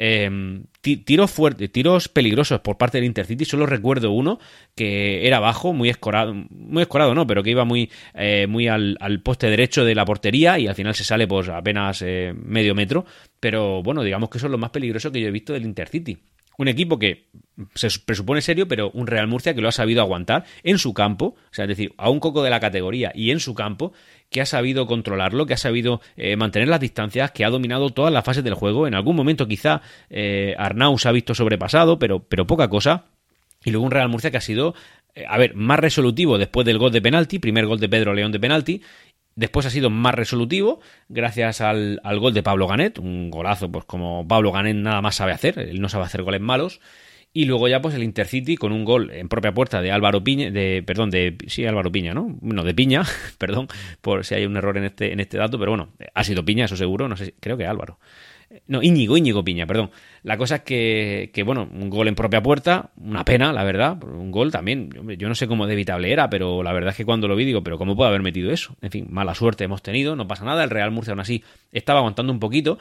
Eh, 0.00 0.30
tiros 0.80 1.30
fuertes, 1.30 1.70
tiros 1.72 2.08
peligrosos 2.08 2.60
por 2.60 2.78
parte 2.78 2.98
del 2.98 3.04
Intercity. 3.04 3.44
Solo 3.44 3.66
recuerdo 3.66 4.12
uno 4.12 4.38
que 4.76 5.26
era 5.26 5.40
bajo, 5.40 5.72
muy 5.72 5.88
escorado, 5.88 6.32
muy 6.32 6.82
escorado 6.82 7.14
no, 7.14 7.26
pero 7.26 7.42
que 7.42 7.50
iba 7.50 7.64
muy, 7.64 7.90
eh, 8.14 8.46
muy 8.46 8.68
al, 8.68 8.96
poste 9.24 9.50
derecho 9.50 9.84
de 9.84 9.96
la 9.96 10.04
portería 10.04 10.58
y 10.58 10.68
al 10.68 10.76
final 10.76 10.94
se 10.94 11.04
sale 11.04 11.26
pues 11.26 11.48
apenas 11.48 12.00
eh, 12.02 12.32
medio 12.34 12.74
metro. 12.76 13.04
Pero 13.40 13.82
bueno, 13.82 14.02
digamos 14.04 14.30
que 14.30 14.38
eso 14.38 14.46
es 14.46 14.52
lo 14.52 14.58
más 14.58 14.70
peligroso 14.70 15.10
que 15.10 15.20
yo 15.20 15.26
he 15.26 15.32
visto 15.32 15.52
del 15.52 15.64
Intercity 15.64 16.16
un 16.58 16.68
equipo 16.68 16.98
que 16.98 17.28
se 17.74 17.88
presupone 18.04 18.42
serio, 18.42 18.68
pero 18.68 18.90
un 18.90 19.06
Real 19.06 19.28
Murcia 19.28 19.54
que 19.54 19.60
lo 19.60 19.68
ha 19.68 19.72
sabido 19.72 20.02
aguantar 20.02 20.44
en 20.64 20.78
su 20.78 20.92
campo, 20.92 21.36
o 21.36 21.52
sea, 21.54 21.64
es 21.64 21.68
decir, 21.68 21.94
a 21.96 22.10
un 22.10 22.20
coco 22.20 22.42
de 22.42 22.50
la 22.50 22.60
categoría 22.60 23.12
y 23.14 23.30
en 23.30 23.40
su 23.40 23.54
campo, 23.54 23.92
que 24.30 24.40
ha 24.40 24.46
sabido 24.46 24.86
controlarlo, 24.86 25.46
que 25.46 25.54
ha 25.54 25.58
sabido 25.58 26.00
eh, 26.16 26.36
mantener 26.36 26.68
las 26.68 26.80
distancias, 26.80 27.30
que 27.30 27.44
ha 27.44 27.50
dominado 27.50 27.90
todas 27.90 28.12
las 28.12 28.24
fases 28.24 28.44
del 28.44 28.54
juego. 28.54 28.86
En 28.86 28.94
algún 28.94 29.16
momento 29.16 29.48
quizá 29.48 29.80
eh, 30.10 30.54
Arnau 30.58 30.98
se 30.98 31.08
ha 31.08 31.12
visto 31.12 31.34
sobrepasado, 31.34 31.98
pero, 31.98 32.20
pero 32.20 32.46
poca 32.46 32.68
cosa. 32.68 33.06
Y 33.64 33.70
luego 33.70 33.86
un 33.86 33.90
Real 33.90 34.08
Murcia 34.08 34.30
que 34.30 34.36
ha 34.36 34.42
sido, 34.42 34.74
eh, 35.14 35.24
a 35.28 35.38
ver, 35.38 35.54
más 35.54 35.78
resolutivo 35.78 36.38
después 36.38 36.66
del 36.66 36.78
gol 36.78 36.92
de 36.92 37.02
penalti, 37.02 37.38
primer 37.38 37.66
gol 37.66 37.80
de 37.80 37.88
Pedro 37.88 38.14
León 38.14 38.32
de 38.32 38.40
penalti, 38.40 38.82
Después 39.38 39.66
ha 39.66 39.70
sido 39.70 39.88
más 39.88 40.16
resolutivo 40.16 40.80
gracias 41.08 41.60
al, 41.60 42.00
gol 42.18 42.34
de 42.34 42.42
Pablo 42.42 42.66
Ganet, 42.66 42.98
un 42.98 43.30
golazo 43.30 43.70
pues 43.70 43.84
como 43.84 44.26
Pablo 44.26 44.50
Ganet 44.50 44.74
nada 44.74 45.00
más 45.00 45.14
sabe 45.14 45.30
hacer, 45.30 45.60
él 45.60 45.80
no 45.80 45.88
sabe 45.88 46.06
hacer 46.06 46.24
goles 46.24 46.40
malos. 46.40 46.80
Y 47.38 47.44
luego 47.44 47.68
ya 47.68 47.80
pues 47.80 47.94
el 47.94 48.02
Intercity 48.02 48.56
con 48.56 48.72
un 48.72 48.84
gol 48.84 49.12
en 49.12 49.28
propia 49.28 49.54
puerta 49.54 49.80
de 49.80 49.92
Álvaro 49.92 50.24
Piña, 50.24 50.50
de 50.50 50.82
perdón, 50.84 51.08
de 51.10 51.36
sí, 51.46 51.64
Álvaro 51.64 51.92
Piña, 51.92 52.12
¿no? 52.12 52.36
No, 52.42 52.64
de 52.64 52.74
Piña, 52.74 53.04
perdón, 53.38 53.68
por 54.00 54.24
si 54.24 54.34
hay 54.34 54.44
un 54.44 54.56
error 54.56 54.76
en 54.76 54.82
este 54.82 55.12
en 55.12 55.20
este 55.20 55.38
dato, 55.38 55.56
pero 55.56 55.70
bueno, 55.70 55.90
ha 56.14 56.24
sido 56.24 56.44
Piña, 56.44 56.64
eso 56.64 56.76
seguro, 56.76 57.06
no 57.06 57.16
sé, 57.16 57.34
creo 57.38 57.56
que 57.56 57.64
Álvaro. 57.64 58.00
No, 58.66 58.82
Íñigo, 58.82 59.16
Íñigo 59.16 59.44
Piña, 59.44 59.66
perdón. 59.68 59.92
La 60.24 60.36
cosa 60.36 60.56
es 60.56 60.62
que, 60.62 61.30
que, 61.32 61.44
bueno, 61.44 61.68
un 61.72 61.88
gol 61.90 62.08
en 62.08 62.16
propia 62.16 62.42
puerta, 62.42 62.90
una 62.96 63.24
pena, 63.24 63.52
la 63.52 63.62
verdad. 63.62 64.02
Un 64.02 64.32
gol 64.32 64.50
también, 64.50 64.90
yo 65.16 65.28
no 65.28 65.36
sé 65.36 65.46
cómo 65.46 65.68
de 65.68 65.74
evitable 65.74 66.10
era, 66.10 66.28
pero 66.28 66.64
la 66.64 66.72
verdad 66.72 66.90
es 66.90 66.96
que 66.96 67.04
cuando 67.04 67.28
lo 67.28 67.36
vi 67.36 67.44
digo, 67.44 67.62
pero 67.62 67.78
¿cómo 67.78 67.94
puede 67.94 68.08
haber 68.08 68.22
metido 68.22 68.50
eso? 68.50 68.74
En 68.82 68.90
fin, 68.90 69.06
mala 69.10 69.36
suerte 69.36 69.62
hemos 69.62 69.80
tenido, 69.82 70.16
no 70.16 70.26
pasa 70.26 70.44
nada. 70.44 70.64
El 70.64 70.70
Real 70.70 70.90
Murcia 70.90 71.12
aún 71.12 71.20
así 71.20 71.44
estaba 71.70 72.00
aguantando 72.00 72.32
un 72.32 72.40
poquito. 72.40 72.80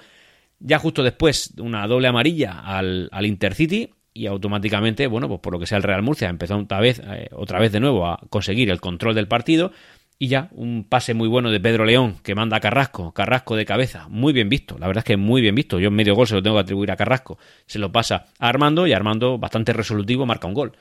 Ya 0.60 0.80
justo 0.80 1.04
después, 1.04 1.54
una 1.60 1.86
doble 1.86 2.08
amarilla 2.08 2.62
al, 2.62 3.10
al 3.12 3.28
Intercity 3.28 3.92
y 4.18 4.28
automáticamente, 4.28 5.08
bueno, 5.08 5.28
pues 5.28 5.40
por 5.40 5.54
lo 5.54 5.60
que 5.60 5.66
sea 5.66 5.78
el 5.78 5.84
Real 5.84 6.02
Murcia 6.02 6.30
empezó 6.30 6.58
otra 6.58 6.80
vez, 6.80 7.02
eh, 7.06 7.30
otra 7.32 7.60
vez 7.60 7.72
de 7.72 7.80
nuevo 7.80 8.08
a 8.08 8.20
conseguir 8.30 8.70
el 8.70 8.82
control 8.82 9.16
del 9.16 9.28
partido 9.28 9.72
y 10.20 10.30
ya, 10.30 10.50
un 10.54 10.84
pase 10.84 11.14
muy 11.14 11.28
bueno 11.28 11.52
de 11.52 11.60
Pedro 11.60 11.86
León 11.86 12.18
que 12.24 12.34
manda 12.34 12.58
a 12.58 12.60
Carrasco, 12.60 13.14
Carrasco 13.14 13.56
de 13.56 13.66
cabeza, 13.66 14.08
muy 14.10 14.34
bien 14.34 14.50
visto, 14.50 14.78
la 14.80 14.88
verdad 14.88 15.02
es 15.02 15.06
que 15.06 15.18
muy 15.18 15.42
bien 15.42 15.54
visto. 15.54 15.80
Yo 15.80 15.90
en 15.90 15.94
medio 15.94 16.16
gol 16.16 16.26
se 16.26 16.34
lo 16.34 16.42
tengo 16.42 16.56
que 16.56 16.62
atribuir 16.62 16.90
a 16.92 16.96
Carrasco, 16.96 17.38
se 17.68 17.78
lo 17.78 17.92
pasa 17.92 18.26
a 18.40 18.50
Armando 18.50 18.88
y 18.88 18.94
Armando, 18.94 19.38
bastante 19.38 19.74
resolutivo, 19.74 20.26
marca 20.26 20.48
un 20.48 20.56
gol. 20.56 20.72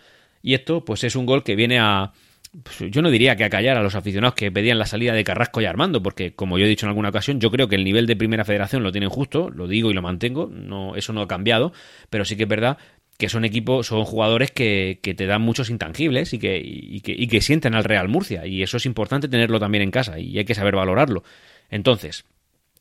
Y 0.43 0.55
esto, 0.55 0.85
pues 0.85 1.05
es 1.05 1.17
un 1.17 1.27
gol 1.27 1.43
que 1.43 1.55
viene 1.55 1.79
a. 1.79 2.13
Pues, 2.63 2.91
yo 2.91 3.03
no 3.03 3.11
diría 3.11 3.37
que 3.37 3.45
a 3.45 3.51
callar 3.51 3.77
a 3.77 3.83
los 3.83 3.95
aficionados 3.95 4.35
que 4.35 4.51
pedían 4.51 4.79
la 4.79 4.87
salida 4.87 5.13
de 5.13 5.23
Carrasco 5.23 5.61
y 5.61 5.67
Armando, 5.67 6.03
porque 6.03 6.33
como 6.33 6.57
yo 6.57 6.65
he 6.65 6.69
dicho 6.69 6.87
en 6.87 6.91
alguna 6.91 7.11
ocasión, 7.11 7.39
yo 7.39 7.51
creo 7.51 7.69
que 7.69 7.77
el 7.77 7.85
nivel 7.85 8.07
de 8.07 8.17
primera 8.17 8.45
federación 8.47 8.83
lo 8.83 8.93
tienen 8.93 9.11
justo, 9.11 9.51
lo 9.51 9.69
digo 9.69 9.91
y 9.91 9.95
lo 9.95 10.01
mantengo, 10.01 10.49
no, 10.51 10.97
eso 10.97 11.13
no 11.13 11.21
ha 11.21 11.29
cambiado, 11.29 11.73
pero 12.09 12.25
sí 12.25 12.37
que 12.37 12.45
es 12.45 12.49
verdad 12.49 12.79
que 13.19 13.29
son 13.29 13.45
equipos, 13.45 13.87
son 13.87 14.05
jugadores 14.05 14.51
que, 14.51 15.01
que 15.03 15.15
te 15.15 15.27
dan 15.27 15.43
muchos 15.43 15.71
intangibles 15.71 16.33
y 16.35 16.39
que, 16.39 16.61
y, 16.63 17.01
que, 17.01 17.13
y 17.13 17.29
que 17.29 17.41
sienten 17.41 17.75
al 17.75 17.85
Real 17.85 18.09
Murcia. 18.09 18.47
Y 18.47 18.63
eso 18.63 18.77
es 18.77 18.87
importante 18.87 19.29
tenerlo 19.29 19.59
también 19.59 19.83
en 19.83 19.91
casa 19.91 20.19
y 20.19 20.39
hay 20.39 20.45
que 20.45 20.55
saber 20.55 20.77
valorarlo. 20.77 21.25
Entonces, 21.71 22.25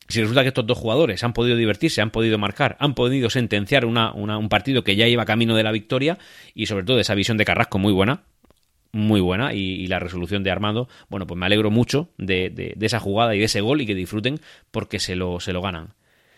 si 0.07 0.21
resulta 0.21 0.41
que 0.41 0.49
estos 0.49 0.67
dos 0.67 0.77
jugadores 0.77 1.23
han 1.23 1.33
podido 1.33 1.57
divertirse, 1.57 2.01
han 2.01 2.11
podido 2.11 2.37
marcar, 2.37 2.77
han 2.79 2.93
podido 2.93 3.29
sentenciar 3.29 3.85
una, 3.85 4.13
un 4.13 4.49
partido 4.49 4.83
que 4.83 4.95
ya 4.95 5.07
iba 5.07 5.25
camino 5.25 5.55
de 5.55 5.63
la 5.63 5.71
victoria 5.71 6.17
y 6.53 6.67
sobre 6.67 6.85
todo 6.85 6.99
esa 6.99 7.15
visión 7.15 7.37
de 7.37 7.45
Carrasco 7.45 7.79
muy 7.79 7.91
buena, 7.91 8.23
muy 8.91 9.19
buena 9.19 9.53
y, 9.53 9.87
la 9.87 9.99
resolución 9.99 10.43
de 10.43 10.51
Armando, 10.51 10.87
bueno, 11.09 11.27
pues 11.27 11.37
me 11.37 11.45
alegro 11.45 11.71
mucho 11.71 12.09
de, 12.17 12.49
de, 12.49 12.73
de, 12.75 12.85
esa 12.85 12.99
jugada 12.99 13.35
y 13.35 13.39
de 13.39 13.45
ese 13.45 13.61
gol 13.61 13.81
y 13.81 13.85
que 13.85 13.95
disfruten 13.95 14.39
porque 14.71 14.99
se 14.99 15.15
lo, 15.15 15.39
se 15.39 15.53
lo 15.53 15.61
ganan. 15.61 15.95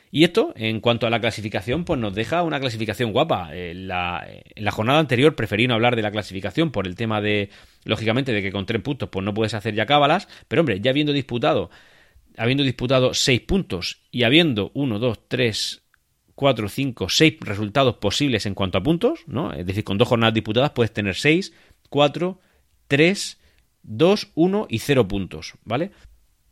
Y 0.10 0.24
esto, 0.24 0.54
en 0.56 0.80
cuanto 0.80 1.06
a 1.06 1.10
la 1.10 1.20
clasificación, 1.20 1.84
pues 1.84 2.00
nos 2.00 2.15
deja 2.15 2.43
una 2.43 2.60
clasificación 2.60 3.12
guapa. 3.12 3.54
En 3.54 3.88
la, 3.88 4.26
en 4.56 4.63
la, 4.63 4.72
jornada 4.72 5.00
anterior 5.00 5.36
preferí 5.36 5.67
no 5.67 5.74
hablar 5.74 5.96
de 5.96 6.02
la 6.02 6.12
clasificación 6.12 6.72
por 6.72 6.88
el 6.88 6.96
tema 6.96 7.20
de, 7.20 7.50
lógicamente, 7.84 8.32
de 8.32 8.41
que 8.41 8.52
con 8.52 8.65
tres 8.65 8.82
puntos 8.82 9.10
pues 9.10 9.26
no 9.26 9.34
puedes 9.34 9.54
hacer 9.54 9.76
ya 9.76 9.86
cábalas, 9.86 10.28
pero 10.48 10.62
hombre, 10.62 10.80
ya 10.80 10.91
habiendo 10.91 11.12
disputado, 11.12 11.70
habiendo 12.38 12.63
disputado 12.63 13.13
seis 13.13 13.41
puntos 13.41 14.02
y 14.12 14.24
habiendo 14.24 14.72
uno, 14.74 14.98
dos, 14.98 15.28
tres, 15.28 15.84
cuatro, 16.36 16.70
cinco, 16.70 17.10
seis 17.10 17.36
resultados 17.41 17.96
posibles 17.96 18.46
en 18.46 18.54
cuanto 18.54 18.78
a 18.78 18.84
puntos, 18.84 19.22
¿no? 19.28 19.52
Es 19.54 19.65
decir, 19.65 19.84
con 19.84 19.98
dos 19.98 20.08
jornadas 20.08 20.36
disputadas 20.36 20.72
puedes 20.72 20.93
tener 20.93 21.15
seis, 21.15 21.52
cuatro, 21.89 22.39
tres, 22.88 23.39
dos, 23.82 24.30
uno 24.36 24.67
y 24.70 24.80
cero 24.80 25.08
puntos, 25.08 25.56
¿vale? 25.65 25.91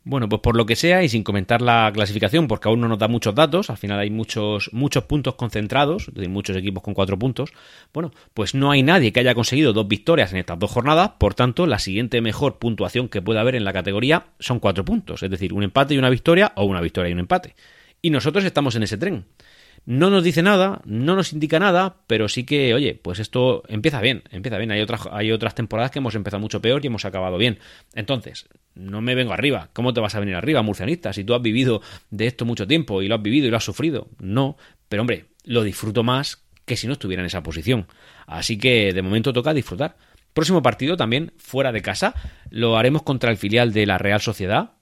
Bueno, 0.08 0.28
pues 0.28 0.40
por 0.40 0.54
lo 0.56 0.66
que 0.66 0.76
sea 0.76 1.02
y 1.02 1.08
sin 1.08 1.24
comentar 1.24 1.60
la 1.60 1.90
clasificación, 1.92 2.46
porque 2.46 2.68
aún 2.68 2.80
no 2.80 2.86
nos 2.86 2.96
da 2.96 3.08
muchos 3.08 3.34
datos, 3.34 3.70
al 3.70 3.76
final 3.76 3.98
hay 3.98 4.08
muchos, 4.08 4.70
muchos 4.72 5.02
puntos 5.02 5.34
concentrados, 5.34 6.12
decir, 6.14 6.30
muchos 6.30 6.56
equipos 6.56 6.80
con 6.84 6.94
cuatro 6.94 7.18
puntos, 7.18 7.52
bueno, 7.92 8.12
pues 8.32 8.54
no 8.54 8.70
hay 8.70 8.84
nadie 8.84 9.12
que 9.12 9.18
haya 9.18 9.34
conseguido 9.34 9.72
dos 9.72 9.88
victorias 9.88 10.30
en 10.30 10.38
estas 10.38 10.60
dos 10.60 10.70
jornadas, 10.70 11.14
por 11.18 11.34
tanto, 11.34 11.66
la 11.66 11.80
siguiente 11.80 12.20
mejor 12.20 12.60
puntuación 12.60 13.08
que 13.08 13.20
puede 13.20 13.40
haber 13.40 13.56
en 13.56 13.64
la 13.64 13.72
categoría 13.72 14.26
son 14.38 14.60
cuatro 14.60 14.84
puntos, 14.84 15.24
es 15.24 15.30
decir, 15.30 15.52
un 15.52 15.64
empate 15.64 15.94
y 15.94 15.98
una 15.98 16.08
victoria 16.08 16.52
o 16.54 16.66
una 16.66 16.80
victoria 16.80 17.10
y 17.10 17.12
un 17.12 17.18
empate. 17.18 17.56
Y 18.00 18.10
nosotros 18.10 18.44
estamos 18.44 18.76
en 18.76 18.84
ese 18.84 18.98
tren. 18.98 19.24
No 19.86 20.10
nos 20.10 20.24
dice 20.24 20.42
nada, 20.42 20.82
no 20.84 21.14
nos 21.14 21.32
indica 21.32 21.60
nada, 21.60 21.98
pero 22.08 22.28
sí 22.28 22.44
que, 22.44 22.74
oye, 22.74 22.98
pues 23.00 23.20
esto 23.20 23.62
empieza 23.68 24.00
bien, 24.00 24.24
empieza 24.32 24.58
bien. 24.58 24.72
Hay 24.72 24.80
otras, 24.80 25.02
hay 25.12 25.30
otras 25.30 25.54
temporadas 25.54 25.92
que 25.92 26.00
hemos 26.00 26.16
empezado 26.16 26.40
mucho 26.40 26.60
peor 26.60 26.84
y 26.84 26.88
hemos 26.88 27.04
acabado 27.04 27.38
bien. 27.38 27.60
Entonces, 27.94 28.48
no 28.74 29.00
me 29.00 29.14
vengo 29.14 29.32
arriba. 29.32 29.70
¿Cómo 29.72 29.94
te 29.94 30.00
vas 30.00 30.16
a 30.16 30.20
venir 30.20 30.34
arriba, 30.34 30.62
murcianista? 30.62 31.12
Si 31.12 31.22
tú 31.22 31.34
has 31.34 31.42
vivido 31.42 31.82
de 32.10 32.26
esto 32.26 32.44
mucho 32.44 32.66
tiempo 32.66 33.00
y 33.00 33.06
lo 33.06 33.14
has 33.14 33.22
vivido 33.22 33.46
y 33.46 33.50
lo 33.50 33.56
has 33.56 33.64
sufrido. 33.64 34.08
No, 34.18 34.56
pero 34.88 35.02
hombre, 35.02 35.26
lo 35.44 35.62
disfruto 35.62 36.02
más 36.02 36.42
que 36.64 36.76
si 36.76 36.88
no 36.88 36.94
estuviera 36.94 37.22
en 37.22 37.26
esa 37.26 37.44
posición. 37.44 37.86
Así 38.26 38.58
que 38.58 38.92
de 38.92 39.02
momento 39.02 39.32
toca 39.32 39.54
disfrutar. 39.54 39.96
Próximo 40.34 40.62
partido 40.62 40.96
también 40.96 41.32
fuera 41.38 41.70
de 41.72 41.80
casa. 41.80 42.14
Lo 42.50 42.76
haremos 42.76 43.02
contra 43.02 43.30
el 43.30 43.36
filial 43.36 43.72
de 43.72 43.86
la 43.86 43.98
Real 43.98 44.20
Sociedad, 44.20 44.72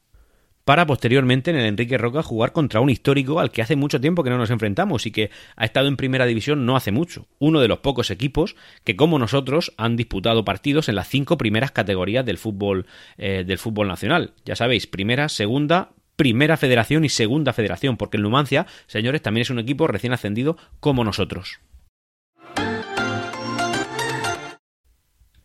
para 0.64 0.86
posteriormente 0.86 1.50
en 1.50 1.56
el 1.56 1.66
Enrique 1.66 1.98
Roca 1.98 2.22
jugar 2.22 2.52
contra 2.52 2.80
un 2.80 2.90
histórico 2.90 3.38
al 3.40 3.50
que 3.50 3.62
hace 3.62 3.76
mucho 3.76 4.00
tiempo 4.00 4.24
que 4.24 4.30
no 4.30 4.38
nos 4.38 4.50
enfrentamos 4.50 5.06
y 5.06 5.10
que 5.10 5.30
ha 5.56 5.64
estado 5.64 5.88
en 5.88 5.96
primera 5.96 6.26
división 6.26 6.66
no 6.66 6.76
hace 6.76 6.90
mucho. 6.90 7.26
Uno 7.38 7.60
de 7.60 7.68
los 7.68 7.78
pocos 7.78 8.10
equipos 8.10 8.56
que, 8.82 8.96
como 8.96 9.18
nosotros, 9.18 9.72
han 9.76 9.96
disputado 9.96 10.44
partidos 10.44 10.88
en 10.88 10.94
las 10.94 11.08
cinco 11.08 11.36
primeras 11.36 11.70
categorías 11.70 12.24
del 12.24 12.38
fútbol, 12.38 12.86
eh, 13.18 13.44
del 13.46 13.58
fútbol 13.58 13.88
nacional. 13.88 14.32
Ya 14.44 14.56
sabéis, 14.56 14.86
primera, 14.86 15.28
segunda, 15.28 15.90
primera 16.16 16.56
federación 16.56 17.04
y 17.04 17.10
segunda 17.10 17.52
federación, 17.52 17.96
porque 17.96 18.16
el 18.16 18.22
Numancia, 18.22 18.66
señores, 18.86 19.22
también 19.22 19.42
es 19.42 19.50
un 19.50 19.58
equipo 19.58 19.86
recién 19.86 20.12
ascendido 20.12 20.56
como 20.80 21.04
nosotros. 21.04 21.60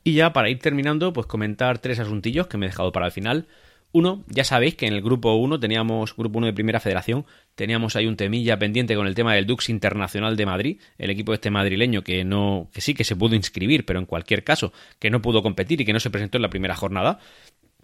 Y 0.04 0.14
ya 0.14 0.32
para 0.32 0.50
ir 0.50 0.60
terminando, 0.60 1.12
pues 1.12 1.28
comentar 1.28 1.80
tres 1.80 2.00
asuntillos 2.00 2.48
que 2.48 2.58
me 2.58 2.66
he 2.66 2.70
dejado 2.70 2.92
para 2.92 3.06
el 3.06 3.12
final. 3.12 3.48
Uno, 3.92 4.24
ya 4.28 4.44
sabéis 4.44 4.76
que 4.76 4.86
en 4.86 4.94
el 4.94 5.02
grupo 5.02 5.34
1 5.34 5.60
teníamos, 5.60 6.16
grupo 6.16 6.38
1 6.38 6.48
de 6.48 6.54
primera 6.54 6.80
federación, 6.80 7.26
teníamos 7.56 7.96
ahí 7.96 8.06
un 8.06 8.16
temilla 8.16 8.60
pendiente 8.60 8.96
con 8.96 9.08
el 9.08 9.16
tema 9.16 9.34
del 9.34 9.48
Dux 9.48 9.70
Internacional 9.70 10.38
de 10.38 10.46
Madrid, 10.46 10.82
el 11.00 11.10
equipo 11.10 11.34
este 11.34 11.50
madrileño 11.50 12.04
que 12.04 12.24
no, 12.24 12.70
que 12.72 12.82
sí 12.82 12.94
que 12.94 13.04
se 13.04 13.16
pudo 13.16 13.34
inscribir, 13.34 13.86
pero 13.86 14.00
en 14.00 14.06
cualquier 14.06 14.44
caso, 14.44 14.74
que 15.00 15.10
no 15.10 15.24
pudo 15.24 15.42
competir 15.42 15.82
y 15.82 15.86
que 15.86 15.94
no 15.94 16.00
se 16.00 16.12
presentó 16.12 16.38
en 16.38 16.44
la 16.44 16.52
primera 16.52 16.76
jornada. 16.76 17.18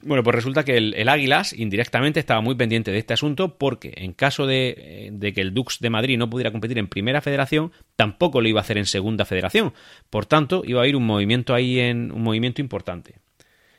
Bueno, 0.03 0.21
pues 0.21 0.35
resulta 0.35 0.63
que 0.63 0.77
el, 0.77 1.09
Águilas 1.09 1.53
indirectamente 1.53 2.19
estaba 2.19 2.39
muy 2.39 2.53
pendiente 2.53 2.91
de 2.91 2.99
este 2.99 3.15
asunto 3.15 3.57
porque 3.57 3.91
en 3.97 4.13
caso 4.13 4.45
de, 4.45 5.09
de, 5.11 5.33
que 5.33 5.41
el 5.41 5.55
Dux 5.55 5.79
de 5.79 5.89
Madrid 5.89 6.19
no 6.19 6.29
pudiera 6.29 6.51
competir 6.51 6.77
en 6.77 6.87
primera 6.87 7.21
federación, 7.21 7.71
tampoco 7.95 8.41
lo 8.41 8.47
iba 8.47 8.59
a 8.59 8.63
hacer 8.63 8.77
en 8.77 8.85
segunda 8.85 9.25
federación. 9.25 9.73
Por 10.11 10.27
tanto, 10.27 10.61
iba 10.63 10.83
a 10.83 10.87
ir 10.87 10.95
un 10.95 11.07
movimiento 11.07 11.55
ahí 11.55 11.79
en 11.79 12.11
un 12.11 12.21
movimiento 12.21 12.61
importante 12.61 13.24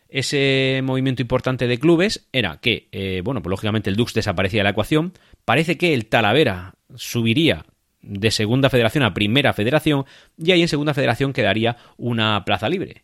ese 0.09 0.81
movimiento 0.85 1.23
importante 1.23 1.67
de 1.67 1.79
clubes 1.79 2.29
era 2.33 2.59
que, 2.59 2.89
eh, 2.93 3.23
bueno, 3.25 3.43
pues 3.43 3.51
lógicamente 3.51 3.91
el 3.91 3.97
Dux 3.97 4.15
desaparecía 4.15 4.61
de 4.61 4.65
la 4.65 4.71
ecuación. 4.71 5.13
Parece 5.45 5.77
que 5.77 5.95
el 5.95 6.07
Talavera 6.07 6.75
subiría 6.95 7.67
de 8.03 8.31
segunda 8.31 8.71
federación 8.71 9.05
a 9.05 9.15
primera 9.15 9.53
federación 9.53 10.05
y 10.39 10.53
ahí 10.53 10.63
en 10.63 10.69
segunda 10.69 10.95
federación 10.95 11.33
quedaría 11.33 11.77
una 11.97 12.45
plaza 12.45 12.69
libre. 12.69 13.03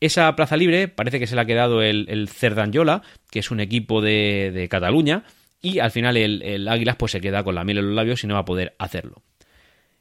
Esa 0.00 0.34
plaza 0.34 0.56
libre 0.56 0.88
parece 0.88 1.20
que 1.20 1.26
se 1.26 1.34
le 1.34 1.42
ha 1.42 1.46
quedado 1.46 1.82
el, 1.82 2.28
Cerdanyola, 2.28 3.02
que 3.30 3.38
es 3.38 3.50
un 3.50 3.60
equipo 3.60 4.00
de, 4.00 4.66
Cataluña, 4.70 5.24
y 5.60 5.78
al 5.78 5.90
final 5.90 6.16
el, 6.16 6.42
el, 6.42 6.68
Águilas 6.68 6.96
pues 6.96 7.12
se 7.12 7.20
queda 7.20 7.44
con 7.44 7.54
la 7.54 7.64
miel 7.64 7.78
en 7.78 7.86
los 7.88 7.94
labios 7.94 8.24
y 8.24 8.26
no 8.26 8.34
va 8.34 8.40
a 8.40 8.44
poder 8.46 8.74
hacerlo. 8.78 9.22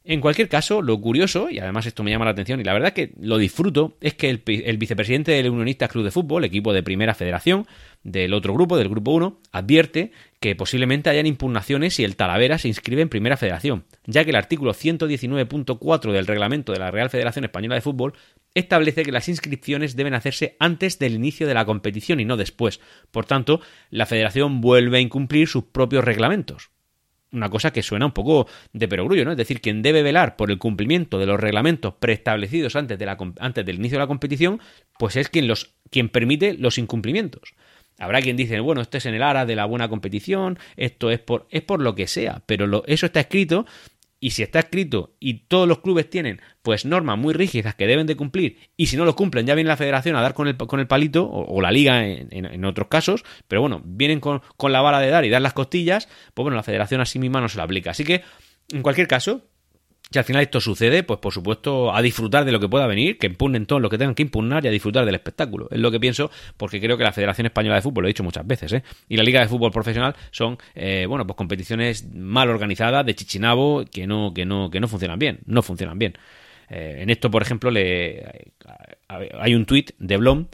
En 0.09 0.21
cualquier 0.21 0.49
caso, 0.49 0.81
lo 0.81 0.99
curioso, 0.99 1.51
y 1.51 1.59
además 1.59 1.85
esto 1.85 2.01
me 2.01 2.09
llama 2.09 2.25
la 2.25 2.31
atención 2.31 2.59
y 2.59 2.63
la 2.63 2.73
verdad 2.73 2.93
que 2.93 3.11
lo 3.21 3.37
disfruto, 3.37 3.95
es 4.01 4.15
que 4.15 4.31
el, 4.31 4.41
el 4.47 4.79
vicepresidente 4.79 5.33
del 5.33 5.51
Unionistas 5.51 5.91
Club 5.91 6.03
de 6.03 6.09
Fútbol, 6.09 6.43
equipo 6.45 6.73
de 6.73 6.81
primera 6.81 7.13
federación 7.13 7.67
del 8.01 8.33
otro 8.33 8.55
grupo, 8.55 8.75
del 8.75 8.89
grupo 8.89 9.11
1, 9.11 9.39
advierte 9.51 10.11
que 10.39 10.55
posiblemente 10.55 11.11
hayan 11.11 11.27
impugnaciones 11.27 11.93
si 11.93 12.03
el 12.03 12.15
Talavera 12.15 12.57
se 12.57 12.69
inscribe 12.69 13.03
en 13.03 13.09
primera 13.09 13.37
federación, 13.37 13.85
ya 14.07 14.23
que 14.23 14.31
el 14.31 14.37
artículo 14.37 14.73
119.4 14.73 16.11
del 16.11 16.25
reglamento 16.25 16.73
de 16.73 16.79
la 16.79 16.89
Real 16.89 17.11
Federación 17.11 17.45
Española 17.45 17.75
de 17.75 17.81
Fútbol 17.81 18.13
establece 18.55 19.03
que 19.03 19.11
las 19.11 19.29
inscripciones 19.29 19.95
deben 19.95 20.15
hacerse 20.15 20.57
antes 20.59 20.97
del 20.97 21.13
inicio 21.13 21.45
de 21.45 21.53
la 21.53 21.65
competición 21.65 22.19
y 22.19 22.25
no 22.25 22.35
después. 22.35 22.81
Por 23.11 23.25
tanto, 23.25 23.61
la 23.91 24.07
federación 24.07 24.59
vuelve 24.59 24.97
a 24.97 25.01
incumplir 25.01 25.47
sus 25.47 25.65
propios 25.65 26.03
reglamentos 26.03 26.71
una 27.31 27.49
cosa 27.49 27.71
que 27.71 27.83
suena 27.83 28.05
un 28.05 28.11
poco 28.11 28.47
de 28.73 28.87
perogrullo, 28.87 29.25
¿no? 29.25 29.31
Es 29.31 29.37
decir, 29.37 29.61
quien 29.61 29.81
debe 29.81 30.03
velar 30.03 30.35
por 30.35 30.51
el 30.51 30.57
cumplimiento 30.57 31.19
de 31.19 31.25
los 31.25 31.39
reglamentos 31.39 31.93
preestablecidos 31.99 32.75
antes, 32.75 32.97
de 32.97 33.05
la, 33.05 33.17
antes 33.39 33.65
del 33.65 33.77
inicio 33.77 33.97
de 33.97 34.03
la 34.03 34.07
competición, 34.07 34.59
pues 34.97 35.15
es 35.15 35.29
quien, 35.29 35.47
los, 35.47 35.75
quien 35.91 36.09
permite 36.09 36.53
los 36.53 36.77
incumplimientos. 36.77 37.53
Habrá 37.99 38.21
quien 38.21 38.37
dice, 38.37 38.59
bueno, 38.61 38.81
esto 38.81 38.97
es 38.97 39.05
en 39.05 39.13
el 39.13 39.21
ara 39.21 39.45
de 39.45 39.55
la 39.55 39.65
buena 39.65 39.89
competición, 39.89 40.57
esto 40.77 41.11
es 41.11 41.19
por, 41.19 41.47
es 41.51 41.61
por 41.61 41.81
lo 41.81 41.95
que 41.95 42.07
sea, 42.07 42.41
pero 42.45 42.83
eso 42.87 43.05
está 43.05 43.19
escrito 43.19 43.65
y 44.19 44.31
si 44.31 44.43
está 44.43 44.59
escrito 44.59 45.15
y 45.19 45.45
todos 45.47 45.67
los 45.67 45.79
clubes 45.79 46.09
tienen 46.09 46.41
pues 46.61 46.85
normas 46.85 47.17
muy 47.17 47.33
rígidas 47.33 47.75
que 47.75 47.87
deben 47.87 48.07
de 48.07 48.15
cumplir 48.15 48.57
y 48.75 48.87
si 48.87 48.97
no 48.97 49.05
lo 49.05 49.15
cumplen 49.15 49.45
ya 49.45 49.55
viene 49.55 49.69
la 49.69 49.77
federación 49.77 50.15
a 50.15 50.21
dar 50.21 50.33
con 50.33 50.47
el, 50.47 50.57
con 50.57 50.79
el 50.79 50.87
palito 50.87 51.29
o, 51.29 51.61
la 51.61 51.71
liga 51.71 52.05
en, 52.05 52.65
otros 52.65 52.87
casos, 52.87 53.23
pero 53.47 53.61
bueno, 53.61 53.81
vienen 53.83 54.19
con, 54.19 54.41
con 54.57 54.71
la 54.71 54.81
bala 54.81 54.99
de 54.99 55.09
dar 55.09 55.25
y 55.25 55.29
dar 55.29 55.41
las 55.41 55.53
costillas, 55.53 56.07
pues 56.33 56.43
bueno, 56.43 56.55
la 56.55 56.63
federación 56.63 57.01
a 57.01 57.05
sí 57.05 57.19
misma 57.19 57.41
no 57.41 57.49
se 57.49 57.57
lo 57.57 57.63
aplica. 57.63 57.91
Así 57.91 58.03
que, 58.03 58.23
en 58.71 58.81
cualquier 58.81 59.07
caso, 59.07 59.48
si 60.11 60.17
al 60.17 60.25
final 60.25 60.41
esto 60.41 60.59
sucede, 60.59 61.03
pues 61.03 61.19
por 61.19 61.31
supuesto 61.31 61.93
a 61.93 62.01
disfrutar 62.01 62.43
de 62.43 62.51
lo 62.51 62.59
que 62.59 62.67
pueda 62.67 62.87
venir, 62.87 63.19
que 63.19 63.27
impugnen 63.27 63.67
todo 63.67 63.79
lo 63.79 63.89
que 63.89 63.97
tengan 63.97 64.15
que 64.15 64.23
impugnar 64.23 64.65
y 64.65 64.67
a 64.67 64.71
disfrutar 64.71 65.05
del 65.05 65.15
espectáculo. 65.15 65.67
Es 65.69 65.79
lo 65.79 65.91
que 65.91 65.99
pienso, 65.99 66.31
porque 66.57 66.81
creo 66.81 66.97
que 66.97 67.03
la 67.03 67.11
Federación 67.11 67.45
Española 67.45 67.75
de 67.75 67.81
Fútbol, 67.83 68.03
lo 68.03 68.07
he 68.07 68.11
dicho 68.11 68.23
muchas 68.23 68.45
veces, 68.45 68.73
¿eh? 68.73 68.83
y 69.07 69.17
la 69.17 69.23
Liga 69.23 69.41
de 69.41 69.47
Fútbol 69.47 69.71
Profesional 69.71 70.15
son, 70.31 70.57
eh, 70.73 71.05
bueno, 71.07 71.27
pues 71.27 71.37
competiciones 71.37 72.11
mal 72.13 72.49
organizadas, 72.49 73.05
de 73.05 73.13
chichinabo, 73.13 73.85
que 73.91 74.07
no, 74.07 74.33
que 74.33 74.45
no, 74.45 74.71
que 74.71 74.79
no 74.79 74.87
funcionan 74.87 75.19
bien, 75.19 75.39
no 75.45 75.61
funcionan 75.61 75.99
bien. 75.99 76.13
Eh, 76.69 76.99
en 77.01 77.09
esto, 77.11 77.29
por 77.29 77.43
ejemplo, 77.43 77.69
le, 77.69 78.51
hay 79.07 79.53
un 79.53 79.65
tuit 79.65 79.91
de 79.99 80.17
Blom 80.17 80.47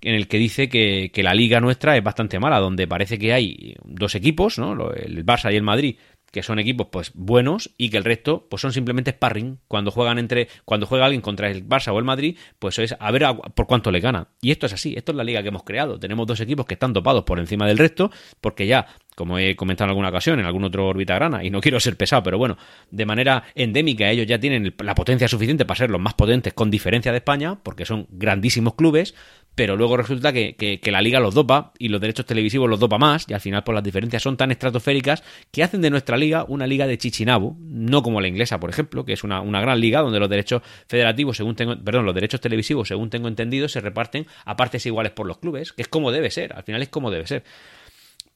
en 0.00 0.14
el 0.14 0.26
que 0.26 0.38
dice 0.38 0.68
que, 0.68 1.10
que, 1.12 1.22
la 1.22 1.32
liga 1.32 1.60
nuestra 1.60 1.96
es 1.96 2.02
bastante 2.02 2.40
mala, 2.40 2.58
donde 2.58 2.88
parece 2.88 3.18
que 3.18 3.32
hay 3.32 3.76
dos 3.84 4.14
equipos, 4.14 4.58
¿no? 4.58 4.90
el 4.92 5.24
Barça 5.24 5.52
y 5.52 5.56
el 5.56 5.62
Madrid, 5.62 5.96
que 6.32 6.42
son 6.42 6.58
equipos 6.58 6.88
pues 6.90 7.12
buenos 7.14 7.70
y 7.76 7.90
que 7.90 7.98
el 7.98 8.04
resto 8.04 8.48
pues 8.50 8.60
son 8.60 8.72
simplemente 8.72 9.12
sparring. 9.12 9.60
Cuando 9.68 9.92
juegan 9.92 10.18
entre 10.18 10.48
cuando 10.64 10.86
juega 10.86 11.04
alguien 11.04 11.20
contra 11.20 11.48
el 11.50 11.68
Barça 11.68 11.92
o 11.92 11.98
el 11.98 12.04
Madrid 12.04 12.36
pues 12.58 12.78
es 12.80 12.96
a 12.98 13.10
ver 13.12 13.24
por 13.54 13.66
cuánto 13.66 13.92
le 13.92 14.00
gana. 14.00 14.28
Y 14.40 14.50
esto 14.50 14.66
es 14.66 14.72
así 14.72 14.94
esto 14.96 15.12
es 15.12 15.16
la 15.16 15.24
liga 15.24 15.42
que 15.42 15.48
hemos 15.48 15.62
creado. 15.62 16.00
Tenemos 16.00 16.26
dos 16.26 16.40
equipos 16.40 16.66
que 16.66 16.74
están 16.74 16.92
dopados 16.92 17.22
por 17.22 17.38
encima 17.38 17.66
del 17.66 17.78
resto 17.78 18.10
porque 18.40 18.66
ya 18.66 18.86
como 19.14 19.38
he 19.38 19.56
comentado 19.56 19.86
en 19.86 19.90
alguna 19.90 20.08
ocasión, 20.08 20.40
en 20.40 20.46
algún 20.46 20.64
otro 20.64 20.86
órbita 20.86 21.14
grana, 21.14 21.44
y 21.44 21.50
no 21.50 21.60
quiero 21.60 21.78
ser 21.80 21.96
pesado, 21.96 22.22
pero 22.22 22.38
bueno, 22.38 22.56
de 22.90 23.06
manera 23.06 23.44
endémica 23.54 24.10
ellos 24.10 24.26
ya 24.26 24.38
tienen 24.38 24.74
la 24.78 24.94
potencia 24.94 25.28
suficiente 25.28 25.64
para 25.64 25.78
ser 25.78 25.90
los 25.90 26.00
más 26.00 26.14
potentes 26.14 26.54
con 26.54 26.70
diferencia 26.70 27.12
de 27.12 27.18
España, 27.18 27.58
porque 27.62 27.84
son 27.84 28.06
grandísimos 28.10 28.74
clubes, 28.74 29.14
pero 29.54 29.76
luego 29.76 29.96
resulta 29.96 30.32
que, 30.32 30.54
que, 30.56 30.92
la 30.92 31.00
liga 31.00 31.20
los 31.20 31.34
dopa 31.34 31.72
y 31.78 31.88
los 31.88 32.00
derechos 32.00 32.26
televisivos 32.26 32.68
los 32.68 32.80
dopa 32.80 32.98
más, 32.98 33.26
y 33.28 33.34
al 33.34 33.40
final 33.40 33.64
pues 33.64 33.74
las 33.74 33.84
diferencias 33.84 34.22
son 34.22 34.36
tan 34.36 34.50
estratosféricas 34.50 35.22
que 35.50 35.62
hacen 35.62 35.80
de 35.80 35.90
nuestra 35.90 36.16
liga 36.16 36.44
una 36.48 36.66
liga 36.66 36.86
de 36.86 36.98
chichinabu, 36.98 37.56
no 37.60 38.02
como 38.02 38.20
la 38.20 38.28
inglesa, 38.28 38.58
por 38.60 38.70
ejemplo, 38.70 39.04
que 39.04 39.12
es 39.12 39.24
una, 39.24 39.40
una 39.40 39.60
gran 39.60 39.80
liga 39.80 40.00
donde 40.00 40.20
los 40.20 40.28
derechos 40.28 40.62
federativos, 40.86 41.36
según 41.36 41.56
tengo, 41.56 41.76
perdón, 41.82 42.06
los 42.06 42.14
derechos 42.14 42.40
televisivos, 42.40 42.88
según 42.88 43.10
tengo 43.10 43.28
entendido, 43.28 43.68
se 43.68 43.80
reparten 43.80 44.26
a 44.44 44.56
partes 44.56 44.86
iguales 44.86 45.12
por 45.12 45.26
los 45.26 45.38
clubes, 45.38 45.72
que 45.72 45.82
es 45.82 45.88
como 45.88 46.10
debe 46.10 46.30
ser, 46.30 46.52
al 46.54 46.62
final 46.62 46.82
es 46.82 46.88
como 46.88 47.10
debe 47.10 47.26
ser 47.26 47.44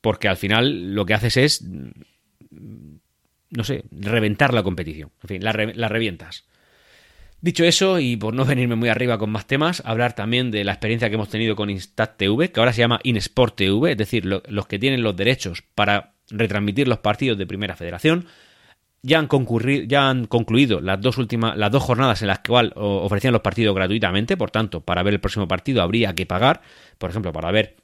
porque 0.07 0.29
al 0.29 0.37
final 0.37 0.95
lo 0.95 1.05
que 1.05 1.15
haces 1.15 1.37
es, 1.37 1.65
no 3.51 3.65
sé, 3.65 3.83
reventar 3.91 4.55
la 4.55 4.63
competición. 4.63 5.11
En 5.25 5.29
fin, 5.29 5.43
la, 5.43 5.89
revientas. 5.89 6.47
Dicho 7.41 7.65
eso, 7.65 8.01
y 8.01 8.17
por 8.17 8.35
no 8.35 8.45
venirme 8.45 8.77
muy 8.77 8.89
arriba 8.89 9.19
con 9.19 9.31
más 9.31 9.47
temas, 9.47 9.83
hablar 9.85 10.15
también 10.15 10.51
de 10.51 10.65
la 10.65 10.73
experiencia 10.73 11.09
que 11.09 11.17
hemos 11.17 11.29
tenido 11.29 11.55
con 11.55 11.71
Instat 11.71 12.17
TV, 12.17 12.51
que 12.51 12.61
ahora 12.61 12.73
se 12.73 12.81
llama 12.81 12.99
InSport 13.03 13.57
TV, 13.57 13.93
es 13.93 13.99
decir, 13.99 14.25
los 14.25 14.67
que 14.67 14.79
tienen 14.79 15.03
los 15.03 15.15
derechos 15.17 15.63
para 15.75 16.15
retransmitir 16.31 16.89
los 16.89 16.99
partidos 16.99 17.39
de 17.39 17.47
Primera 17.47 17.77
Federación. 17.77 18.27
Ya 19.03 19.19
han, 19.19 19.29
ya 19.87 20.09
han 20.09 20.27
concluido 20.27 20.81
las 20.81 21.01
dos 21.01 21.19
últimas, 21.19 21.57
las 21.57 21.71
dos 21.71 21.83
jornadas 21.83 22.23
en 22.23 22.29
las 22.29 22.41
que 22.41 22.53
ofrecían 22.53 23.33
los 23.33 23.43
partidos 23.43 23.75
gratuitamente, 23.75 24.37
por 24.37 24.51
tanto, 24.51 24.81
para 24.81 25.03
ver 25.03 25.15
el 25.15 25.21
próximo 25.21 25.47
partido 25.47 25.83
habría 25.83 26.15
que 26.15 26.27
pagar, 26.27 26.63
por 26.99 27.11
ejemplo, 27.11 27.33
para 27.33 27.53
ver 27.53 27.77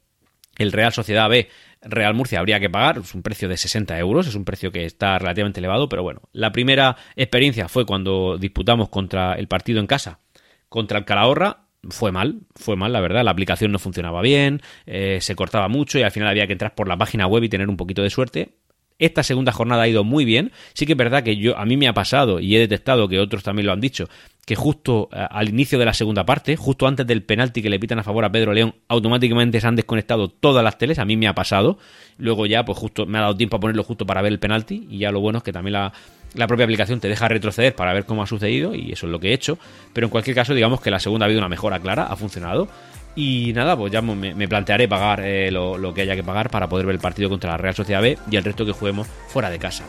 el 0.56 0.72
Real 0.72 0.92
Sociedad 0.92 1.28
B 1.28 1.48
Real 1.82 2.14
Murcia 2.14 2.38
habría 2.38 2.60
que 2.60 2.70
pagar, 2.70 2.98
es 2.98 3.14
un 3.14 3.22
precio 3.22 3.48
de 3.48 3.56
60 3.56 3.98
euros, 3.98 4.26
es 4.26 4.34
un 4.34 4.44
precio 4.44 4.70
que 4.70 4.84
está 4.84 5.18
relativamente 5.18 5.60
elevado, 5.60 5.88
pero 5.88 6.02
bueno, 6.02 6.20
la 6.32 6.52
primera 6.52 6.96
experiencia 7.16 7.68
fue 7.68 7.84
cuando 7.84 8.38
disputamos 8.38 8.88
contra 8.88 9.34
el 9.34 9.48
partido 9.48 9.80
en 9.80 9.86
casa, 9.86 10.20
contra 10.68 10.98
el 10.98 11.04
Calahorra, 11.04 11.64
fue 11.90 12.12
mal, 12.12 12.42
fue 12.54 12.76
mal, 12.76 12.92
la 12.92 13.00
verdad, 13.00 13.24
la 13.24 13.32
aplicación 13.32 13.72
no 13.72 13.80
funcionaba 13.80 14.22
bien, 14.22 14.62
eh, 14.86 15.18
se 15.20 15.34
cortaba 15.34 15.66
mucho 15.66 15.98
y 15.98 16.02
al 16.02 16.12
final 16.12 16.28
había 16.28 16.46
que 16.46 16.52
entrar 16.52 16.76
por 16.76 16.86
la 16.86 16.96
página 16.96 17.26
web 17.26 17.42
y 17.42 17.48
tener 17.48 17.68
un 17.68 17.76
poquito 17.76 18.02
de 18.02 18.10
suerte. 18.10 18.54
Esta 19.02 19.24
segunda 19.24 19.50
jornada 19.50 19.82
ha 19.82 19.88
ido 19.88 20.04
muy 20.04 20.24
bien. 20.24 20.52
Sí 20.74 20.86
que 20.86 20.92
es 20.92 20.96
verdad 20.96 21.24
que 21.24 21.36
yo 21.36 21.58
a 21.58 21.64
mí 21.64 21.76
me 21.76 21.88
ha 21.88 21.92
pasado 21.92 22.38
y 22.38 22.54
he 22.54 22.60
detectado 22.60 23.08
que 23.08 23.18
otros 23.18 23.42
también 23.42 23.66
lo 23.66 23.72
han 23.72 23.80
dicho, 23.80 24.08
que 24.46 24.54
justo 24.54 25.08
eh, 25.12 25.26
al 25.28 25.48
inicio 25.48 25.76
de 25.76 25.84
la 25.84 25.92
segunda 25.92 26.24
parte, 26.24 26.54
justo 26.54 26.86
antes 26.86 27.04
del 27.04 27.24
penalti 27.24 27.62
que 27.62 27.68
le 27.68 27.80
pitan 27.80 27.98
a 27.98 28.04
favor 28.04 28.24
a 28.24 28.30
Pedro 28.30 28.52
León, 28.52 28.76
automáticamente 28.86 29.60
se 29.60 29.66
han 29.66 29.74
desconectado 29.74 30.28
todas 30.28 30.62
las 30.62 30.78
teles, 30.78 31.00
a 31.00 31.04
mí 31.04 31.16
me 31.16 31.26
ha 31.26 31.34
pasado. 31.34 31.78
Luego 32.16 32.46
ya, 32.46 32.64
pues 32.64 32.78
justo 32.78 33.04
me 33.04 33.18
ha 33.18 33.22
dado 33.22 33.36
tiempo 33.36 33.56
a 33.56 33.60
ponerlo 33.60 33.82
justo 33.82 34.06
para 34.06 34.22
ver 34.22 34.30
el 34.30 34.38
penalti 34.38 34.86
y 34.88 34.98
ya 34.98 35.10
lo 35.10 35.18
bueno 35.18 35.38
es 35.38 35.42
que 35.42 35.52
también 35.52 35.72
la, 35.72 35.92
la 36.34 36.46
propia 36.46 36.62
aplicación 36.62 37.00
te 37.00 37.08
deja 37.08 37.26
retroceder 37.26 37.74
para 37.74 37.92
ver 37.92 38.04
cómo 38.04 38.22
ha 38.22 38.28
sucedido 38.28 38.72
y 38.72 38.92
eso 38.92 39.06
es 39.06 39.10
lo 39.10 39.18
que 39.18 39.30
he 39.30 39.32
hecho. 39.32 39.58
Pero 39.92 40.06
en 40.06 40.12
cualquier 40.12 40.36
caso, 40.36 40.54
digamos 40.54 40.80
que 40.80 40.92
la 40.92 41.00
segunda 41.00 41.24
ha 41.24 41.26
habido 41.26 41.40
una 41.40 41.48
mejora 41.48 41.80
clara, 41.80 42.04
ha 42.04 42.14
funcionado. 42.14 42.68
Y 43.14 43.52
nada, 43.52 43.76
pues 43.76 43.92
ya 43.92 44.00
me, 44.00 44.48
plantearé 44.48 44.88
pagar 44.88 45.20
eh, 45.22 45.50
lo, 45.50 45.92
que 45.92 46.02
haya 46.02 46.16
que 46.16 46.24
pagar 46.24 46.50
para 46.50 46.68
poder 46.68 46.86
ver 46.86 46.94
el 46.94 47.00
partido 47.00 47.28
contra 47.28 47.50
la 47.50 47.56
Real 47.58 47.74
Sociedad 47.74 48.00
B 48.00 48.18
y 48.30 48.36
el 48.36 48.44
resto 48.44 48.64
que 48.64 48.72
juguemos 48.72 49.06
fuera 49.28 49.50
de 49.50 49.58
casa. 49.58 49.84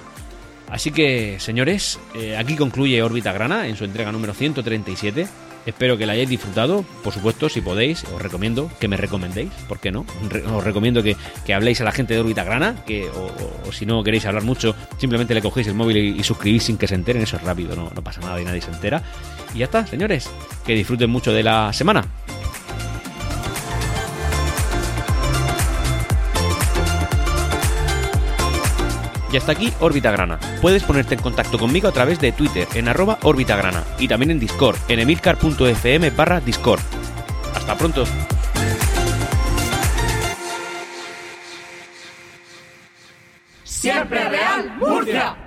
Así 0.70 0.92
que, 0.92 1.40
señores, 1.40 2.00
eh, 2.16 2.36
aquí 2.36 2.56
concluye 2.56 3.02
Órbita 3.02 3.32
Grana 3.32 3.68
en 3.68 3.76
su 3.76 3.86
entrega 3.86 4.12
número 4.12 4.34
137. 4.34 5.28
Espero 5.66 5.98
que 5.98 6.06
la 6.06 6.14
hayáis 6.14 6.30
disfrutado. 6.30 6.84
Por 7.04 7.14
supuesto, 7.14 7.48
si 7.48 7.62
podéis, 7.62 8.04
os 8.06 8.22
recomiendo 8.22 8.70
que 8.80 8.88
me 8.88 8.98
recomendéis. 8.98 9.52
¿Por 9.68 9.80
qué 9.80 9.92
no? 9.92 10.06
Os 10.54 10.64
recomiendo 10.64 11.02
que, 11.04 11.16
habléis 11.54 11.80
a 11.80 11.86
la 11.86 11.92
gente 11.92 12.14
de 12.14 12.20
Órbita 12.20 12.44
Grana. 12.44 12.84
Que, 12.86 13.08
o, 13.10 13.72
si 13.72 13.86
no 13.86 14.04
queréis 14.04 14.26
hablar 14.26 14.44
mucho, 14.44 14.76
simplemente 14.98 15.34
le 15.34 15.42
cogéis 15.42 15.68
el 15.68 15.76
móvil 15.76 15.98
y, 15.98 16.24
suscribís 16.24 16.64
sin 16.64 16.78
que 16.78 16.88
se 16.88 16.96
enteren. 16.96 17.22
Eso 17.22 17.38
es 17.38 17.44
rápido, 17.44 17.76
no, 17.76 17.90
no 17.96 18.04
pasa 18.04 18.20
nada 18.20 18.42
y 18.42 18.46
nadie 18.46 18.62
se 18.62 18.72
entera. 18.72 19.02
Y 19.54 19.60
ya 19.60 19.66
está, 19.66 19.88
señores. 19.88 20.30
Que 20.66 20.74
disfruten 20.74 21.10
mucho 21.10 21.32
de 21.32 21.44
la 21.44 21.72
semana. 21.72 22.04
Y 29.34 29.38
hasta 29.38 29.54
aquí 29.54 29.74
Órbita 29.80 30.12
Grana. 30.12 30.40
Puedes 30.62 30.84
ponerte 30.84 31.16
en 31.16 31.22
contacto 31.22 31.58
conmigo 31.58 31.88
a 31.88 31.92
través 31.92 32.20
de 32.20 32.32
Twitter 32.32 32.68
en 32.76 32.88
arroba 32.88 33.18
Grana 33.24 33.84
y 33.98 34.08
también 34.08 34.30
en 34.30 34.40
Discord 34.40 34.78
en 34.88 35.00
emilcar.fm 35.00 36.12
barra 36.12 36.40
Discord. 36.40 36.82
Hasta 37.56 37.76
pronto. 37.76 38.06
Siempre 43.64 44.30
Real 44.30 44.78
Murcia. 44.78 45.43